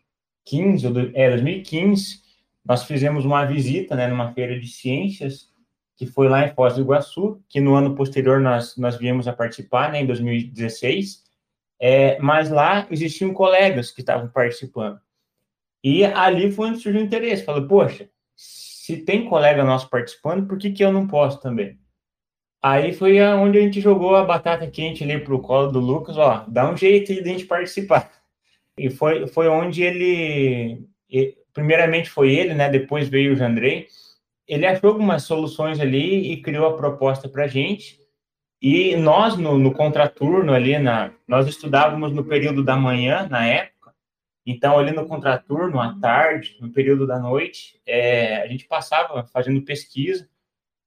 2015, 0.49 1.13
é, 1.15 1.31
2015, 1.31 2.23
nós 2.65 2.85
fizemos 2.85 3.25
uma 3.25 3.45
visita, 3.45 3.95
né, 3.95 4.07
numa 4.07 4.33
feira 4.33 4.59
de 4.59 4.67
ciências, 4.67 5.49
que 5.97 6.07
foi 6.07 6.29
lá 6.29 6.47
em 6.47 6.55
Foz 6.55 6.75
do 6.75 6.81
Iguaçu, 6.81 7.43
que 7.49 7.61
no 7.61 7.75
ano 7.75 7.95
posterior 7.95 8.41
nós, 8.41 8.77
nós 8.77 8.97
viemos 8.97 9.27
a 9.27 9.33
participar, 9.33 9.93
né, 9.93 10.01
em 10.01 10.07
2016, 10.07 11.25
é, 11.81 12.19
mas 12.19 12.51
lá 12.51 12.87
existiam 12.91 13.33
colegas 13.33 13.91
que 13.91 14.01
estavam 14.01 14.29
participando. 14.29 15.01
E 15.83 16.05
ali 16.05 16.51
foi 16.51 16.71
onde 16.71 16.81
surgiu 16.81 17.01
o 17.01 17.05
interesse. 17.05 17.45
Falei, 17.45 17.67
poxa, 17.67 18.09
se 18.35 18.97
tem 18.97 19.29
colega 19.29 19.65
nosso 19.65 19.89
participando, 19.89 20.47
por 20.47 20.59
que, 20.59 20.73
que 20.73 20.85
eu 20.85 20.93
não 20.93 21.07
posso 21.07 21.41
também? 21.41 21.79
Aí 22.61 22.93
foi 22.93 23.21
onde 23.23 23.59
a 23.59 23.61
gente 23.61 23.81
jogou 23.81 24.17
a 24.17 24.25
batata 24.25 24.67
quente 24.67 25.05
ali 25.05 25.19
pro 25.21 25.41
colo 25.41 25.71
do 25.71 25.79
Lucas, 25.79 26.19
ó, 26.19 26.45
dá 26.49 26.69
um 26.69 26.77
jeito 26.77 27.15
de 27.15 27.21
a 27.21 27.25
gente 27.25 27.47
participar. 27.47 28.11
E 28.77 28.91
foi, 28.91 29.27
foi 29.29 29.49
onde 29.49 29.83
ele, 29.83 30.85
primeiramente 31.53 32.11
foi 32.11 32.33
ele, 32.33 32.55
né? 32.55 32.69
Depois 32.69 33.09
veio 33.09 33.33
o 33.33 33.37
Jandrei. 33.37 33.87
Ele 34.47 34.67
achou 34.67 34.91
algumas 34.91 35.25
soluções 35.25 35.79
ali 35.79 36.33
e 36.33 36.43
criou 36.43 36.67
a 36.67 36.77
proposta 36.77 37.29
para 37.29 37.45
a 37.45 37.49
gente. 37.49 38.01
E 38.61 38.97
nós, 38.97 39.37
no, 39.37 39.57
no 39.57 39.73
contraturno 39.73 40.53
ali, 40.53 40.79
na, 40.79 41.13
nós 41.27 41.47
estudávamos 41.47 42.13
no 42.13 42.25
período 42.25 42.65
da 42.65 42.77
manhã, 42.77 43.29
na 43.29 43.47
época. 43.47 43.95
Então, 44.45 44.79
ali 44.79 44.93
no 44.93 45.07
contraturno, 45.07 45.81
à 45.81 45.95
tarde, 46.01 46.57
no 46.61 46.71
período 46.71 47.07
da 47.07 47.19
noite, 47.19 47.81
é, 47.87 48.43
a 48.43 48.47
gente 48.49 48.67
passava 48.67 49.25
fazendo 49.25 49.63
pesquisa. 49.63 50.29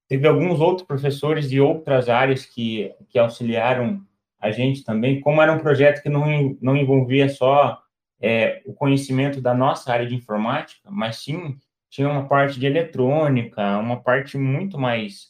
Teve 0.08 0.28
alguns 0.28 0.60
outros 0.60 0.86
professores 0.86 1.50
de 1.50 1.62
outras 1.62 2.10
áreas 2.10 2.46
que, 2.46 2.94
que 3.08 3.18
auxiliaram 3.18 4.06
a 4.42 4.50
gente 4.50 4.84
também, 4.84 5.22
como 5.22 5.42
era 5.42 5.54
um 5.54 5.60
projeto 5.60 6.01
que 6.01 6.10
não, 6.10 6.58
não 6.60 6.75
envolvia 6.75 7.30
só 7.30 7.80
é, 8.20 8.62
o 8.66 8.74
conhecimento 8.74 9.40
da 9.40 9.54
nossa 9.54 9.94
área 9.94 10.08
de 10.08 10.16
informática, 10.16 10.90
mas 10.90 11.18
sim 11.18 11.58
tinha 11.92 12.10
uma 12.10 12.28
parte 12.28 12.60
de 12.60 12.66
eletrônica, 12.66 13.78
uma 13.78 14.01
parte 14.01 14.38
muito 14.38 14.80
mais, 14.80 15.28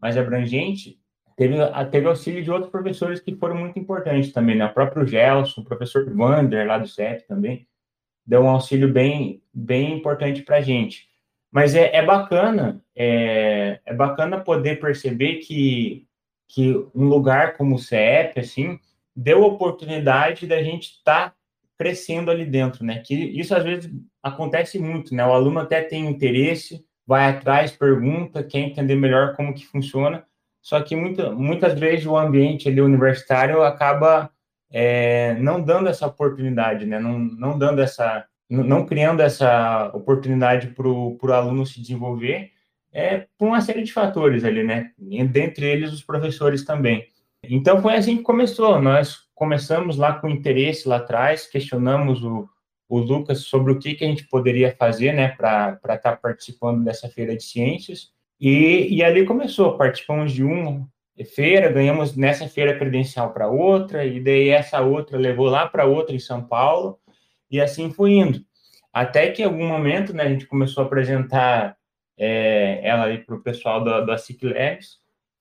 mais 0.00 0.16
abrangente. 0.16 0.97
Teve, 1.38 1.54
teve 1.92 2.08
auxílio 2.08 2.42
de 2.42 2.50
outros 2.50 2.68
professores 2.68 3.20
que 3.20 3.36
foram 3.36 3.54
muito 3.54 3.78
importantes 3.78 4.32
também, 4.32 4.56
né? 4.56 4.66
O 4.66 4.74
próprio 4.74 5.06
Gelson, 5.06 5.60
o 5.60 5.64
professor 5.64 6.12
Wander, 6.12 6.66
lá 6.66 6.78
do 6.78 6.88
CEP 6.88 7.28
também, 7.28 7.64
deu 8.26 8.42
um 8.42 8.48
auxílio 8.48 8.92
bem, 8.92 9.40
bem 9.54 9.96
importante 9.96 10.42
para 10.42 10.56
a 10.56 10.60
gente. 10.60 11.06
Mas 11.48 11.76
é, 11.76 11.94
é 11.94 12.04
bacana, 12.04 12.82
é, 12.94 13.78
é 13.86 13.94
bacana 13.94 14.40
poder 14.40 14.80
perceber 14.80 15.36
que 15.36 16.04
que 16.50 16.72
um 16.94 17.04
lugar 17.04 17.56
como 17.58 17.76
o 17.76 17.78
CEP, 17.78 18.40
assim, 18.40 18.80
deu 19.14 19.42
oportunidade 19.44 20.46
da 20.46 20.62
gente 20.62 20.92
estar 20.92 21.30
tá 21.30 21.34
crescendo 21.76 22.30
ali 22.30 22.46
dentro, 22.46 22.84
né? 22.84 23.00
Que 23.04 23.14
isso 23.14 23.54
às 23.54 23.62
vezes 23.62 23.92
acontece 24.22 24.78
muito, 24.78 25.14
né? 25.14 25.24
O 25.24 25.32
aluno 25.32 25.60
até 25.60 25.82
tem 25.82 26.06
interesse, 26.06 26.84
vai 27.06 27.28
atrás, 27.28 27.70
pergunta, 27.70 28.42
quer 28.42 28.60
entender 28.60 28.96
melhor 28.96 29.36
como 29.36 29.54
que 29.54 29.66
funciona, 29.66 30.26
só 30.60 30.80
que 30.82 30.94
muita, 30.94 31.30
muitas 31.30 31.78
vezes 31.78 32.06
o 32.06 32.16
ambiente 32.16 32.68
ali 32.68 32.80
universitário 32.80 33.62
acaba 33.62 34.30
é, 34.70 35.34
não 35.34 35.62
dando 35.62 35.88
essa 35.88 36.06
oportunidade, 36.06 36.86
né? 36.86 36.98
Não, 36.98 37.18
não 37.18 37.58
dando 37.58 37.80
essa, 37.80 38.26
não 38.48 38.84
criando 38.84 39.20
essa 39.20 39.90
oportunidade 39.94 40.68
para 40.68 40.88
o 40.88 41.18
aluno 41.32 41.66
se 41.66 41.80
desenvolver 41.80 42.52
é, 42.92 43.26
por 43.36 43.48
uma 43.48 43.60
série 43.60 43.82
de 43.82 43.92
fatores 43.92 44.44
ali, 44.44 44.64
né? 44.64 44.92
Dentre 45.30 45.66
eles, 45.66 45.92
os 45.92 46.02
professores 46.02 46.64
também. 46.64 47.06
Então, 47.42 47.80
foi 47.80 47.94
assim 47.94 48.16
que 48.16 48.22
começou. 48.22 48.80
Nós 48.80 49.28
começamos 49.34 49.96
lá 49.96 50.14
com 50.14 50.28
interesse 50.28 50.88
lá 50.88 50.96
atrás, 50.96 51.46
questionamos 51.46 52.22
o, 52.24 52.48
o 52.88 52.98
Lucas 52.98 53.40
sobre 53.40 53.72
o 53.72 53.78
que, 53.78 53.94
que 53.94 54.04
a 54.04 54.08
gente 54.08 54.26
poderia 54.28 54.74
fazer, 54.76 55.12
né, 55.12 55.28
para 55.28 55.78
estar 55.84 55.98
tá 55.98 56.16
participando 56.16 56.84
dessa 56.84 57.08
feira 57.08 57.36
de 57.36 57.44
ciências. 57.44 58.10
E, 58.40 58.88
e 58.96 59.02
ali 59.02 59.24
começou. 59.24 59.76
Participamos 59.76 60.32
de 60.32 60.44
uma 60.44 60.88
feira, 61.24 61.72
ganhamos 61.72 62.16
nessa 62.16 62.48
feira 62.48 62.78
credencial 62.78 63.32
para 63.32 63.48
outra, 63.48 64.04
e 64.04 64.20
daí 64.20 64.50
essa 64.50 64.80
outra 64.80 65.18
levou 65.18 65.46
lá 65.46 65.66
para 65.66 65.84
outra 65.84 66.14
em 66.14 66.20
São 66.20 66.42
Paulo, 66.44 66.98
e 67.50 67.60
assim 67.60 67.90
foi 67.90 68.12
indo. 68.12 68.44
Até 68.92 69.30
que 69.30 69.42
em 69.42 69.44
algum 69.44 69.66
momento, 69.66 70.12
né, 70.12 70.24
a 70.24 70.28
gente 70.28 70.46
começou 70.46 70.82
a 70.82 70.86
apresentar 70.86 71.76
é, 72.16 72.80
ela 72.82 73.04
ali 73.04 73.18
para 73.18 73.36
o 73.36 73.42
pessoal 73.42 73.82
da, 73.82 74.00
da 74.00 74.18
Ciclex. 74.18 74.98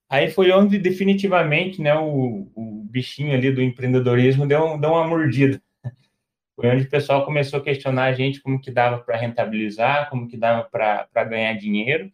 Aí 0.10 0.30
foi 0.30 0.52
onde 0.52 0.78
definitivamente 0.78 1.82
né, 1.82 1.94
o, 1.96 2.50
o 2.56 2.84
bichinho 2.90 3.34
ali 3.34 3.52
do 3.52 3.62
empreendedorismo 3.62 4.48
deu, 4.48 4.78
deu 4.78 4.92
uma 4.92 5.08
mordida. 5.08 5.62
Foi 6.56 6.70
onde 6.70 6.84
o 6.84 6.90
pessoal 6.90 7.26
começou 7.26 7.60
a 7.60 7.64
questionar 7.64 8.06
a 8.06 8.14
gente 8.14 8.42
como 8.42 8.60
que 8.60 8.72
dava 8.72 9.00
para 9.00 9.18
rentabilizar, 9.18 10.10
como 10.10 10.28
que 10.28 10.38
dava 10.38 10.64
para 10.64 11.24
ganhar 11.26 11.54
dinheiro. 11.54 12.12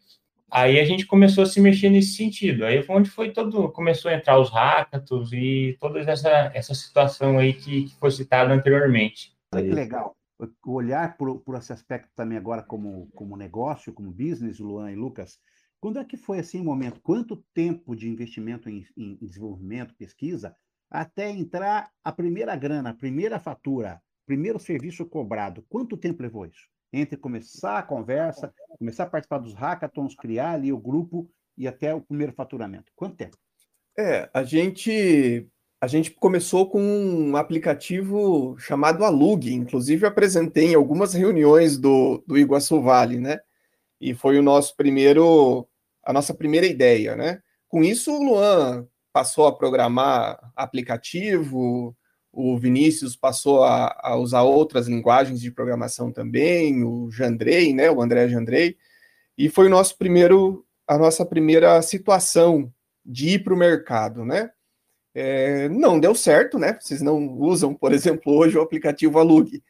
Aí 0.54 0.80
a 0.80 0.86
gente 0.86 1.06
começou 1.06 1.44
a 1.44 1.48
se 1.48 1.60
mexer 1.60 1.90
nesse 1.90 2.14
sentido. 2.14 2.64
Aí 2.64 2.84
foi 2.84 2.96
onde 2.96 3.10
foi 3.10 3.32
todo, 3.32 3.72
começou 3.72 4.12
a 4.12 4.14
entrar 4.14 4.40
os 4.40 4.52
hackathons 4.52 5.32
e 5.34 5.76
toda 5.80 6.00
essa, 6.00 6.52
essa 6.54 6.76
situação 6.76 7.40
aí 7.40 7.54
que, 7.54 7.86
que 7.86 7.96
foi 7.96 8.12
citada 8.12 8.54
anteriormente. 8.54 9.34
Olha 9.52 9.64
que 9.64 9.74
legal 9.74 10.16
olhar 10.66 11.16
por, 11.18 11.40
por 11.40 11.56
esse 11.56 11.72
aspecto 11.72 12.10
também 12.16 12.38
agora 12.38 12.64
como, 12.64 13.08
como 13.14 13.38
negócio, 13.38 13.94
como 13.94 14.12
business, 14.12 14.60
Luan 14.60 14.92
e 14.92 14.96
Lucas, 14.96 15.40
quando 15.80 16.00
é 16.00 16.06
que 16.06 16.18
foi 16.18 16.40
assim 16.40 16.62
o 16.62 16.64
momento? 16.64 17.02
Quanto 17.02 17.44
tempo 17.54 17.96
de 17.96 18.08
investimento 18.08 18.70
em, 18.70 18.86
em, 18.98 19.16
desenvolvimento, 19.22 19.96
pesquisa, 19.96 20.56
até 20.90 21.30
entrar 21.30 21.92
a 22.04 22.12
primeira 22.12 22.56
grana, 22.56 22.92
a 22.92 22.94
primeira 22.94 23.40
fatura, 23.40 24.02
primeiro 24.26 24.60
serviço 24.60 25.06
cobrado? 25.06 25.66
Quanto 25.68 25.98
tempo 25.98 26.24
levou 26.24 26.46
isso? 26.46 26.70
Entre 26.94 27.18
começar 27.18 27.80
a 27.80 27.84
conversa, 27.84 28.54
começar 28.78 29.04
a 29.04 29.10
participar 29.10 29.40
dos 29.40 29.56
hackathons, 29.56 30.16
criar 30.16 30.52
ali 30.52 30.72
o 30.72 30.78
grupo 30.78 31.28
e 31.58 31.68
até 31.68 31.94
o 31.94 32.02
primeiro 32.02 32.32
faturamento. 32.34 32.92
Quanto 32.96 33.16
tempo? 33.16 33.36
É, 33.98 34.30
a 34.34 34.44
gente 34.44 35.48
a 35.84 35.88
gente 35.88 36.12
começou 36.12 36.70
com 36.70 36.82
um 36.82 37.36
aplicativo 37.36 38.58
chamado 38.58 39.04
Alug, 39.04 39.54
inclusive 39.54 40.06
apresentei 40.06 40.68
em 40.68 40.76
algumas 40.76 41.14
reuniões 41.14 41.78
do, 41.78 42.24
do 42.26 42.38
Iguaçu 42.38 42.82
Vale, 42.82 43.20
né? 43.20 43.42
E 44.00 44.14
foi 44.14 44.40
o 44.40 44.42
nosso 44.42 44.78
primeiro, 44.78 45.68
a 46.02 46.14
nossa 46.14 46.34
primeira 46.34 46.66
ideia, 46.66 47.18
né? 47.18 47.42
Com 47.68 47.84
isso, 47.84 48.14
o 48.14 48.24
Luan 48.24 48.88
passou 49.12 49.46
a 49.46 49.54
programar 49.54 50.40
aplicativo, 50.56 51.94
o 52.34 52.58
Vinícius 52.58 53.16
passou 53.16 53.63
a, 53.63 53.96
a, 54.02 54.16
usar 54.16 54.42
outras 54.42 54.88
linguagens 54.88 55.40
de 55.40 55.52
programação 55.52 56.12
também, 56.12 56.84
o 56.84 57.12
Jandrei, 57.12 57.74
né, 57.74 57.92
o 57.92 58.02
André 58.02 58.28
Jandrei, 58.28 58.75
e 59.38 59.50
foi 59.50 59.68
o 59.68 59.70
nosso 59.70 59.96
primeiro, 59.98 60.66
a 60.88 60.98
nossa 60.98 61.24
primeira 61.24 61.80
situação 61.84 62.74
de 63.06 63.30
ir 63.36 63.44
para 63.44 63.54
o 63.54 63.58
mercado, 63.58 64.25
né? 64.25 64.50
É, 65.13 65.70
não 65.70 66.00
deu 66.00 66.16
certo, 66.16 66.58
né? 66.58 66.78
Vocês 66.82 67.02
não 67.02 67.38
usam, 67.38 67.74
por 67.75 67.94
exemplo, 67.94 68.34
hoje 68.34 68.58
o 68.58 68.62
aplicativo 68.62 69.20
Alug, 69.20 69.62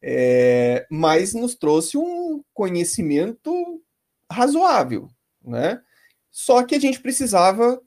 é, 0.00 0.86
mas 0.88 1.34
nos 1.34 1.56
trouxe 1.56 1.96
um 1.98 2.44
conhecimento 2.52 3.82
razoável, 4.30 5.08
né? 5.44 5.80
Só 6.30 6.62
que 6.62 6.76
a 6.76 6.80
gente 6.80 7.00
precisava 7.00 7.80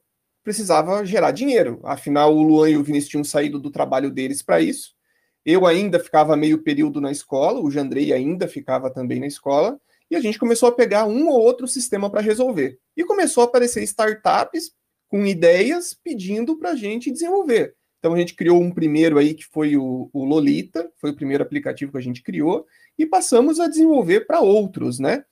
precisava 0.48 1.04
gerar 1.04 1.32
dinheiro. 1.32 1.82
Afinal, 1.84 2.34
o 2.34 2.42
Luan 2.42 2.70
e 2.70 2.77
o 2.77 2.84
Vinícius 2.84 3.10
tinham 3.10 3.24
saído 3.25 3.60
do 3.60 3.70
trabalho 3.70 4.10
deles 4.10 4.42
para 4.42 4.62
isso. 4.62 4.96
Eu 5.46 5.66
ainda 5.66 6.00
ficava 6.00 6.38
meio 6.38 6.63
período 6.63 7.01
na 7.01 7.12
escola, 7.12 7.60
o 7.60 7.70
Jandrei 7.70 8.13
ainda 8.13 8.48
ficava 8.48 8.89
também 8.89 9.20
na 9.20 9.27
escola, 9.27 9.77
e 10.10 10.16
a 10.16 10.22
gente 10.22 10.39
começou 10.39 10.70
a 10.70 10.72
pegar 10.72 11.06
um 11.06 11.27
ou 11.27 11.38
outro 11.38 11.68
sistema 11.68 12.10
para 12.10 12.22
resolver. 12.22 12.80
E 12.96 13.04
começou 13.04 13.44
a 13.44 13.46
aparecer 13.46 13.84
startups 13.84 14.72
com 15.10 15.25
ideias 15.25 15.94
pedindo 15.94 16.58
para 16.58 16.70
a 16.70 16.75
gente 16.77 17.12
desenvolver. 17.12 17.75
Então 18.00 18.13
a 18.13 18.18
gente 18.18 18.34
criou 18.34 18.62
um 18.62 18.72
primeiro 18.72 19.18
aí 19.18 19.34
que 19.34 19.44
foi 19.44 19.75
o, 19.75 20.10
o, 20.13 20.24
Lolita, 20.24 20.89
foi 20.96 21.10
o 21.10 21.16
primeiro 21.16 21.44
aplicativo 21.44 21.92
que 21.92 21.98
a 21.98 22.01
gente 22.01 22.24
criou, 22.24 22.66
e 22.98 23.06
passamos 23.06 23.60
a 23.60 23.68
desenvolver 23.68 24.22
para 24.22 24.39
outros, 24.39 24.98
né? 24.98 25.25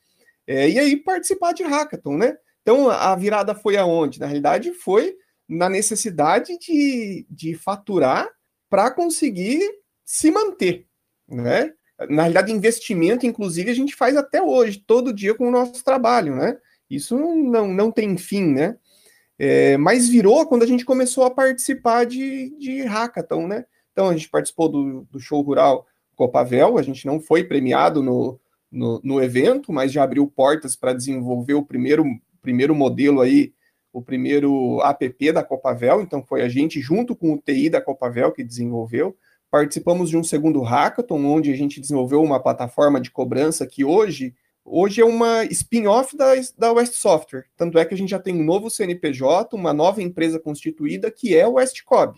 É, 0.46 0.70
e 0.70 0.78
aí 0.78 0.98
participar 0.98 1.54
de 1.54 1.64
hackathon, 1.64 2.18
né? 2.18 2.36
Então, 2.66 2.90
a 2.90 3.16
virada 3.16 3.54
foi 3.54 3.78
aonde? 3.78 4.20
Na 4.20 4.26
realidade, 4.26 4.74
foi 4.74 5.16
na 5.48 5.70
necessidade 5.70 6.58
de, 6.58 7.24
de 7.30 7.54
faturar 7.54 8.28
para 8.68 8.90
conseguir 8.90 9.62
se 10.04 10.32
manter, 10.32 10.88
né? 11.30 11.72
Na 12.10 12.24
realidade, 12.24 12.52
investimento, 12.52 13.24
inclusive, 13.24 13.70
a 13.70 13.74
gente 13.76 13.96
faz 13.96 14.18
até 14.18 14.42
hoje, 14.42 14.84
todo 14.86 15.14
dia 15.14 15.36
com 15.36 15.48
o 15.48 15.52
nosso 15.52 15.84
trabalho, 15.84 16.36
né? 16.36 16.58
Isso 16.90 17.16
não, 17.16 17.68
não 17.68 17.92
tem 17.92 18.18
fim, 18.18 18.48
né? 18.48 18.76
É, 19.38 19.78
mas 19.78 20.10
virou 20.10 20.48
quando 20.48 20.64
a 20.64 20.68
gente 20.68 20.84
começou 20.84 21.24
a 21.24 21.30
participar 21.30 22.08
de, 22.08 22.50
de 22.58 22.82
hackathon, 22.82 23.48
né? 23.48 23.64
Então, 23.92 24.10
a 24.10 24.14
gente 24.14 24.28
participou 24.28 24.70
do, 24.70 25.08
do 25.12 25.20
show 25.20 25.40
rural 25.42 25.86
Copavel, 26.16 26.80
a 26.80 26.82
gente 26.82 27.06
não 27.06 27.20
foi 27.20 27.44
premiado 27.44 28.02
no, 28.02 28.40
no, 28.72 29.00
no 29.04 29.24
evento, 29.24 29.72
mas 29.72 29.92
já 29.92 30.04
abriu 30.04 30.26
portas 30.26 30.76
para 30.76 30.94
desenvolver 30.94 31.54
o 31.54 31.64
primeiro 31.64 32.04
primeiro 32.46 32.76
modelo 32.76 33.22
aí, 33.22 33.52
o 33.92 34.04
primeiro 34.04 34.80
app 34.82 35.32
da 35.32 35.44
Copavel, 35.44 36.02
então 36.02 36.24
foi 36.24 36.44
a 36.44 36.48
gente 36.48 36.80
junto 36.80 37.16
com 37.16 37.34
o 37.34 37.42
TI 37.42 37.70
da 37.70 37.82
Copavel 37.82 38.32
que 38.32 38.44
desenvolveu. 38.44 39.18
Participamos 39.50 40.12
de 40.12 40.18
um 40.18 40.24
segundo 40.24 40.62
hackathon 40.62 41.26
onde 41.26 41.52
a 41.52 41.56
gente 41.56 41.82
desenvolveu 41.82 42.22
uma 42.22 42.40
plataforma 42.40 43.02
de 43.02 43.10
cobrança 43.10 43.66
que 43.66 43.84
hoje 43.84 44.36
hoje 44.64 45.02
é 45.02 45.06
uma 45.06 45.44
spin-off 45.46 46.16
da, 46.16 46.34
da 46.58 46.72
West 46.74 46.94
Software. 46.94 47.46
Tanto 47.56 47.80
é 47.80 47.86
que 47.86 47.94
a 47.94 47.98
gente 47.98 48.10
já 48.10 48.20
tem 48.20 48.36
um 48.36 48.44
novo 48.44 48.70
CNPJ, 48.70 49.56
uma 49.56 49.74
nova 49.74 50.02
empresa 50.02 50.40
constituída 50.40 51.10
que 51.10 51.36
é 51.36 51.48
o 51.48 51.54
Westcob. 51.54 52.16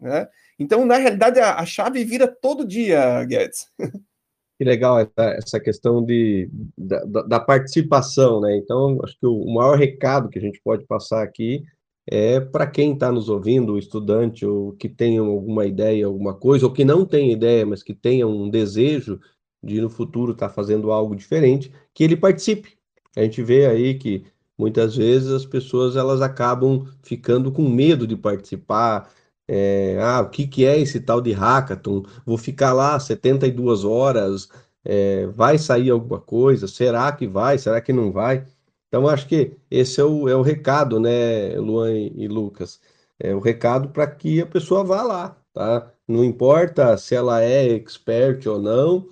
Né? 0.00 0.28
Então, 0.58 0.84
na 0.86 0.96
realidade, 0.96 1.40
a, 1.40 1.56
a 1.56 1.66
chave 1.66 2.04
vira 2.04 2.26
todo 2.28 2.66
dia, 2.66 3.24
Guedes. 3.24 3.66
Que 4.58 4.64
legal 4.64 5.06
essa, 5.16 5.60
questão 5.60 6.02
de, 6.02 6.48
da, 6.78 7.22
da, 7.22 7.40
participação, 7.40 8.40
né? 8.40 8.56
Então, 8.56 8.98
acho 9.04 9.18
que 9.18 9.26
o, 9.26 9.44
maior 9.52 9.76
recado 9.76 10.30
que 10.30 10.38
a 10.38 10.42
gente 10.42 10.58
pode 10.64 10.86
passar 10.86 11.22
aqui 11.22 11.62
é 12.08 12.40
para 12.40 12.66
quem 12.66 12.94
está 12.94 13.12
nos 13.12 13.28
ouvindo, 13.28 13.74
o 13.74 13.78
estudante, 13.78 14.46
ou 14.46 14.72
que 14.72 14.88
tenha 14.88 15.20
alguma 15.20 15.66
ideia, 15.66 16.06
alguma 16.06 16.32
coisa, 16.32 16.64
ou 16.64 16.72
que 16.72 16.84
não 16.84 17.04
tem 17.04 17.32
ideia, 17.32 17.66
mas 17.66 17.82
que 17.82 17.92
tenha 17.92 18.26
um 18.26 18.48
desejo 18.48 19.20
de 19.62 19.80
no 19.80 19.90
futuro 19.90 20.32
estar 20.32 20.48
tá 20.48 20.54
fazendo 20.54 20.90
algo 20.90 21.14
diferente, 21.14 21.70
que 21.92 22.04
ele 22.04 22.16
participe. 22.16 22.78
A 23.14 23.22
gente 23.22 23.42
vê 23.42 23.66
aí 23.66 23.94
que 23.94 24.24
muitas 24.56 24.96
vezes 24.96 25.30
as 25.30 25.44
pessoas 25.44 25.96
elas 25.96 26.22
acabam 26.22 26.86
ficando 27.02 27.52
com 27.52 27.68
medo 27.68 28.06
de 28.06 28.16
participar, 28.16 29.10
é, 29.48 29.98
ah, 30.00 30.20
o 30.22 30.30
que, 30.30 30.46
que 30.46 30.64
é 30.64 30.78
esse 30.78 31.00
tal 31.00 31.20
de 31.20 31.32
hackathon? 31.32 32.04
Vou 32.24 32.38
ficar 32.38 32.72
lá 32.72 32.98
72 32.98 33.84
horas, 33.84 34.48
é, 34.84 35.26
vai 35.26 35.58
sair 35.58 35.90
alguma 35.90 36.20
coisa? 36.20 36.66
Será 36.68 37.10
que 37.12 37.26
vai? 37.26 37.58
Será 37.58 37.80
que 37.80 37.92
não 37.92 38.12
vai? 38.12 38.44
Então, 38.88 39.08
acho 39.08 39.26
que 39.26 39.56
esse 39.70 40.00
é 40.00 40.04
o, 40.04 40.28
é 40.28 40.34
o 40.34 40.42
recado, 40.42 41.00
né, 41.00 41.56
Luan 41.58 41.92
e 41.92 42.28
Lucas? 42.28 42.80
É 43.18 43.34
o 43.34 43.40
recado 43.40 43.88
para 43.90 44.06
que 44.06 44.40
a 44.40 44.46
pessoa 44.46 44.84
vá 44.84 45.02
lá, 45.02 45.36
tá? 45.52 45.92
Não 46.06 46.24
importa 46.24 46.96
se 46.96 47.14
ela 47.14 47.42
é 47.42 47.66
expert 47.66 48.46
ou 48.46 48.60
não, 48.60 49.08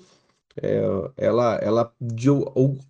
é, 0.63 0.83
ela, 1.17 1.57
ela 1.57 1.93
de 2.01 2.29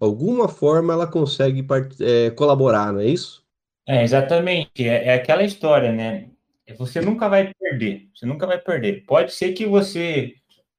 alguma 0.00 0.48
forma 0.48 0.92
ela 0.92 1.06
consegue 1.06 1.66
é, 2.00 2.30
colaborar, 2.30 2.92
não 2.92 3.00
é 3.00 3.06
isso? 3.06 3.42
É, 3.86 4.02
exatamente. 4.02 4.86
É, 4.86 5.08
é 5.08 5.14
aquela 5.14 5.42
história, 5.42 5.92
né? 5.92 6.28
Você 6.72 7.00
nunca 7.00 7.28
vai 7.28 7.52
perder. 7.60 8.08
Você 8.14 8.24
nunca 8.24 8.46
vai 8.46 8.58
perder. 8.58 9.04
Pode 9.04 9.32
ser 9.32 9.52
que 9.52 9.66
você 9.66 10.34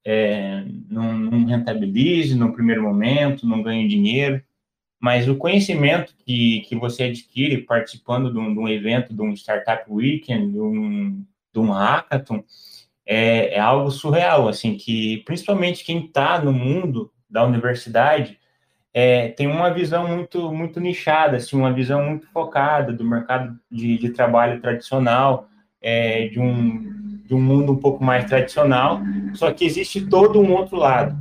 é, 0.06 0.64
não, 0.90 1.14
não, 1.14 1.46
rentabilize 1.46 2.36
no 2.36 2.54
primeiro 2.54 2.84
momento, 2.84 3.48
não 3.48 3.62
ganhe 3.62 3.88
dinheiro, 3.88 4.42
mas 5.00 5.28
o 5.28 5.36
conhecimento 5.36 6.16
que, 6.26 6.62
que 6.62 6.76
você 6.76 7.04
adquire 7.04 7.64
participando 7.64 8.32
de 8.32 8.38
um, 8.38 8.54
de 8.54 8.60
um 8.60 8.68
evento, 8.68 9.14
de 9.14 9.22
um 9.22 9.34
Startup 9.34 9.84
Weekend, 9.92 10.52
de 10.52 10.60
um, 10.60 11.26
de 11.54 11.60
um 11.60 11.72
hackathon, 11.72 12.44
é, 13.06 13.56
é 13.56 13.60
algo 13.60 13.92
surreal, 13.92 14.48
assim, 14.48 14.76
que 14.76 15.18
principalmente 15.26 15.84
quem 15.84 16.06
está 16.06 16.40
no 16.40 16.52
mundo 16.52 17.12
da 17.30 17.44
universidade 17.44 18.40
é, 18.94 19.30
tem 19.30 19.48
uma 19.48 19.70
visão 19.72 20.08
muito 20.08 20.52
muito 20.54 20.80
nichada, 20.80 21.38
assim, 21.38 21.56
uma 21.58 21.74
visão 21.74 22.04
muito 22.04 22.28
focada 22.32 22.94
do 22.94 23.04
mercado 23.04 23.60
de, 23.70 23.98
de 23.98 24.10
trabalho 24.12 24.62
tradicional, 24.62 25.50
é, 25.88 26.30
de, 26.30 26.40
um, 26.40 27.22
de 27.24 27.36
um 27.36 27.40
mundo 27.40 27.74
um 27.74 27.78
pouco 27.78 28.04
mais 28.04 28.26
tradicional, 28.26 29.02
só 29.36 29.54
que 29.54 29.64
existe 29.64 30.08
todo 30.08 30.42
um 30.42 30.52
outro 30.52 30.78
lado. 30.78 31.16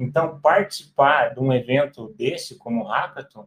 Então, 0.00 0.40
participar 0.40 1.34
de 1.34 1.40
um 1.40 1.52
evento 1.52 2.14
desse, 2.16 2.56
como 2.56 2.82
o 2.82 2.86
Hackathon, 2.86 3.46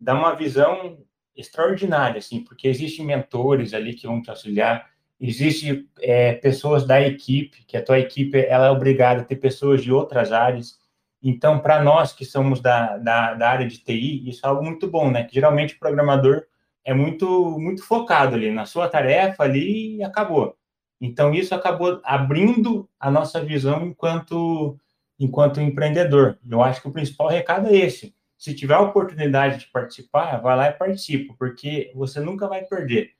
dá 0.00 0.14
uma 0.14 0.34
visão 0.34 0.96
extraordinária, 1.36 2.18
assim, 2.18 2.42
porque 2.42 2.66
existem 2.66 3.04
mentores 3.04 3.74
ali 3.74 3.92
que 3.92 4.06
vão 4.06 4.22
te 4.22 4.30
auxiliar, 4.30 4.86
existe 5.20 5.86
é, 6.00 6.32
pessoas 6.32 6.86
da 6.86 6.98
equipe, 6.98 7.64
que 7.66 7.76
a 7.76 7.82
tua 7.82 7.98
equipe 7.98 8.38
ela 8.38 8.68
é 8.68 8.70
obrigada 8.70 9.20
a 9.20 9.24
ter 9.24 9.36
pessoas 9.36 9.82
de 9.82 9.92
outras 9.92 10.32
áreas. 10.32 10.78
Então, 11.22 11.58
para 11.58 11.82
nós 11.82 12.14
que 12.14 12.24
somos 12.24 12.62
da, 12.62 12.96
da, 12.96 13.34
da, 13.34 13.50
área 13.50 13.66
de 13.66 13.78
TI, 13.78 14.26
isso 14.26 14.46
é 14.46 14.48
algo 14.48 14.64
muito 14.64 14.88
bom, 14.88 15.10
né? 15.10 15.28
Geralmente 15.30 15.74
o 15.74 15.78
programador 15.78 16.46
é 16.86 16.94
muito 16.94 17.58
muito 17.58 17.82
focado 17.82 18.36
ali 18.36 18.52
na 18.52 18.64
sua 18.64 18.88
tarefa 18.88 19.42
ali 19.42 19.96
e 19.96 20.04
acabou. 20.04 20.56
Então 21.00 21.34
isso 21.34 21.52
acabou 21.52 22.00
abrindo 22.04 22.88
a 22.98 23.10
nossa 23.10 23.44
visão 23.44 23.84
enquanto 23.84 24.78
enquanto 25.18 25.60
empreendedor. 25.60 26.38
Eu 26.48 26.62
acho 26.62 26.80
que 26.80 26.88
o 26.88 26.92
principal 26.92 27.28
recado 27.28 27.66
é 27.66 27.74
esse. 27.76 28.14
Se 28.38 28.54
tiver 28.54 28.74
a 28.74 28.80
oportunidade 28.80 29.58
de 29.58 29.66
participar, 29.66 30.40
vai 30.40 30.56
lá 30.56 30.68
e 30.68 30.74
participa, 30.74 31.34
porque 31.38 31.90
você 31.94 32.20
nunca 32.20 32.46
vai 32.46 32.62
perder. 32.62 33.10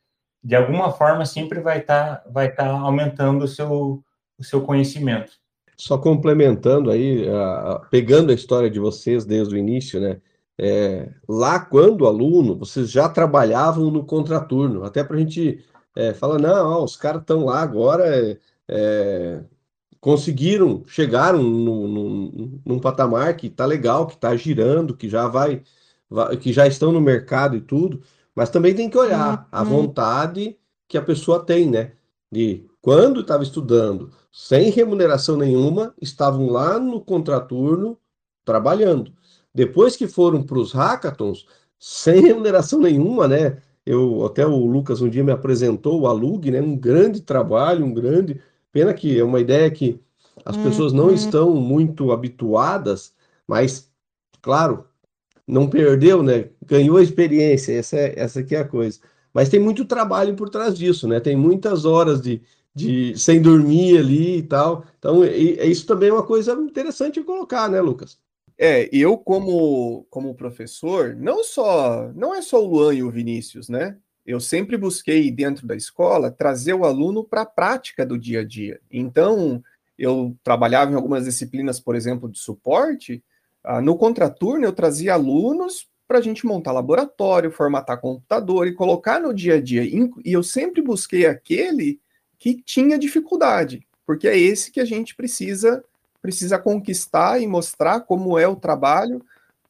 De 0.44 0.54
alguma 0.54 0.92
forma 0.92 1.24
sempre 1.26 1.58
vai 1.60 1.78
estar 1.78 2.18
tá, 2.18 2.30
vai 2.30 2.52
tá 2.54 2.68
aumentando 2.70 3.44
o 3.44 3.48
seu 3.48 4.02
o 4.38 4.44
seu 4.44 4.60
conhecimento. 4.60 5.32
Só 5.76 5.98
complementando 5.98 6.90
aí, 6.90 7.26
pegando 7.90 8.30
a 8.30 8.34
história 8.34 8.70
de 8.70 8.78
vocês 8.78 9.24
desde 9.24 9.54
o 9.54 9.58
início, 9.58 10.00
né? 10.00 10.20
É, 10.58 11.10
lá, 11.28 11.60
quando 11.60 12.06
aluno, 12.06 12.56
vocês 12.56 12.90
já 12.90 13.08
trabalhavam 13.08 13.90
no 13.90 14.04
contraturno, 14.04 14.84
até 14.84 15.04
para 15.04 15.16
a 15.16 15.18
gente 15.18 15.64
é, 15.94 16.14
falar, 16.14 16.38
não, 16.38 16.80
ó, 16.80 16.84
os 16.84 16.96
caras 16.96 17.20
estão 17.20 17.44
lá 17.44 17.60
agora, 17.60 18.38
é, 18.68 19.44
conseguiram, 20.00 20.82
chegaram 20.86 21.42
no, 21.42 21.88
no, 21.88 22.60
num 22.64 22.78
patamar 22.78 23.36
que 23.36 23.48
está 23.48 23.66
legal, 23.66 24.06
que 24.06 24.14
está 24.14 24.34
girando, 24.36 24.96
que 24.96 25.08
já 25.08 25.28
vai, 25.28 25.62
vai, 26.08 26.36
que 26.36 26.52
já 26.52 26.66
estão 26.66 26.92
no 26.92 27.00
mercado 27.00 27.56
e 27.56 27.60
tudo, 27.60 28.02
mas 28.34 28.50
também 28.50 28.74
tem 28.74 28.88
que 28.88 28.98
olhar 28.98 29.38
uhum. 29.40 29.44
a 29.50 29.64
vontade 29.64 30.58
que 30.88 30.96
a 30.96 31.02
pessoa 31.02 31.44
tem, 31.44 31.68
né? 31.68 31.92
De 32.30 32.66
quando 32.80 33.20
estava 33.20 33.42
estudando, 33.42 34.10
sem 34.30 34.70
remuneração 34.70 35.36
nenhuma, 35.36 35.94
estavam 36.00 36.50
lá 36.50 36.78
no 36.78 37.00
contraturno 37.00 37.98
trabalhando. 38.44 39.12
Depois 39.56 39.96
que 39.96 40.06
foram 40.06 40.42
para 40.42 40.58
os 40.58 40.72
hackathons, 40.72 41.46
sem 41.78 42.20
remuneração 42.20 42.78
nenhuma, 42.78 43.26
né? 43.26 43.56
Eu, 43.86 44.26
até 44.26 44.46
o 44.46 44.66
Lucas 44.66 45.00
um 45.00 45.08
dia 45.08 45.24
me 45.24 45.32
apresentou 45.32 45.98
o 45.98 46.06
Alug, 46.06 46.50
né? 46.50 46.60
Um 46.60 46.76
grande 46.76 47.22
trabalho, 47.22 47.82
um 47.82 47.94
grande. 47.94 48.38
Pena 48.70 48.92
que 48.92 49.18
é 49.18 49.24
uma 49.24 49.40
ideia 49.40 49.70
que 49.70 49.98
as 50.44 50.58
pessoas 50.58 50.92
não 50.92 51.06
uhum. 51.06 51.14
estão 51.14 51.54
muito 51.54 52.12
habituadas, 52.12 53.14
mas, 53.48 53.90
claro, 54.42 54.84
não 55.46 55.70
perdeu, 55.70 56.22
né? 56.22 56.50
Ganhou 56.66 56.98
a 56.98 57.02
experiência, 57.02 57.72
essa, 57.72 57.96
é, 57.96 58.12
essa 58.14 58.40
aqui 58.40 58.54
é 58.54 58.60
a 58.60 58.68
coisa. 58.68 59.00
Mas 59.32 59.48
tem 59.48 59.58
muito 59.58 59.86
trabalho 59.86 60.36
por 60.36 60.50
trás 60.50 60.76
disso, 60.76 61.08
né? 61.08 61.18
Tem 61.18 61.34
muitas 61.34 61.86
horas 61.86 62.20
de, 62.20 62.42
de 62.74 63.18
sem 63.18 63.40
dormir 63.40 63.96
ali 63.96 64.36
e 64.36 64.42
tal. 64.42 64.84
Então, 64.98 65.24
e, 65.24 65.54
isso 65.66 65.86
também 65.86 66.10
é 66.10 66.12
uma 66.12 66.26
coisa 66.26 66.52
interessante 66.52 67.20
de 67.20 67.24
colocar, 67.26 67.70
né, 67.70 67.80
Lucas? 67.80 68.18
É, 68.58 68.88
eu 68.90 69.18
como 69.18 70.06
como 70.08 70.34
professor, 70.34 71.14
não 71.14 71.44
só 71.44 72.10
não 72.14 72.34
é 72.34 72.40
só 72.40 72.62
o 72.62 72.66
Luan 72.66 72.94
e 72.94 73.02
o 73.02 73.10
Vinícius, 73.10 73.68
né? 73.68 73.96
Eu 74.24 74.40
sempre 74.40 74.76
busquei 74.76 75.30
dentro 75.30 75.66
da 75.66 75.76
escola 75.76 76.30
trazer 76.30 76.74
o 76.74 76.84
aluno 76.84 77.22
para 77.22 77.42
a 77.42 77.46
prática 77.46 78.04
do 78.04 78.18
dia 78.18 78.40
a 78.40 78.44
dia. 78.44 78.80
Então, 78.90 79.62
eu 79.98 80.36
trabalhava 80.42 80.90
em 80.90 80.94
algumas 80.94 81.24
disciplinas, 81.24 81.78
por 81.78 81.94
exemplo, 81.94 82.28
de 82.28 82.38
suporte, 82.38 83.22
ah, 83.62 83.80
no 83.80 83.96
contraturno, 83.96 84.64
eu 84.64 84.72
trazia 84.72 85.14
alunos 85.14 85.88
para 86.06 86.18
a 86.18 86.22
gente 86.22 86.46
montar 86.46 86.72
laboratório, 86.72 87.50
formatar 87.50 88.00
computador 88.00 88.66
e 88.66 88.74
colocar 88.74 89.20
no 89.20 89.34
dia 89.34 89.56
a 89.56 89.60
dia. 89.60 89.84
E 89.84 90.10
eu 90.24 90.42
sempre 90.42 90.80
busquei 90.80 91.26
aquele 91.26 92.00
que 92.38 92.62
tinha 92.62 92.98
dificuldade, 92.98 93.86
porque 94.06 94.28
é 94.28 94.38
esse 94.38 94.70
que 94.70 94.80
a 94.80 94.84
gente 94.84 95.16
precisa 95.16 95.84
precisa 96.26 96.58
conquistar 96.58 97.40
e 97.40 97.46
mostrar 97.46 98.00
como 98.00 98.36
é 98.36 98.48
o 98.48 98.56
trabalho 98.56 99.24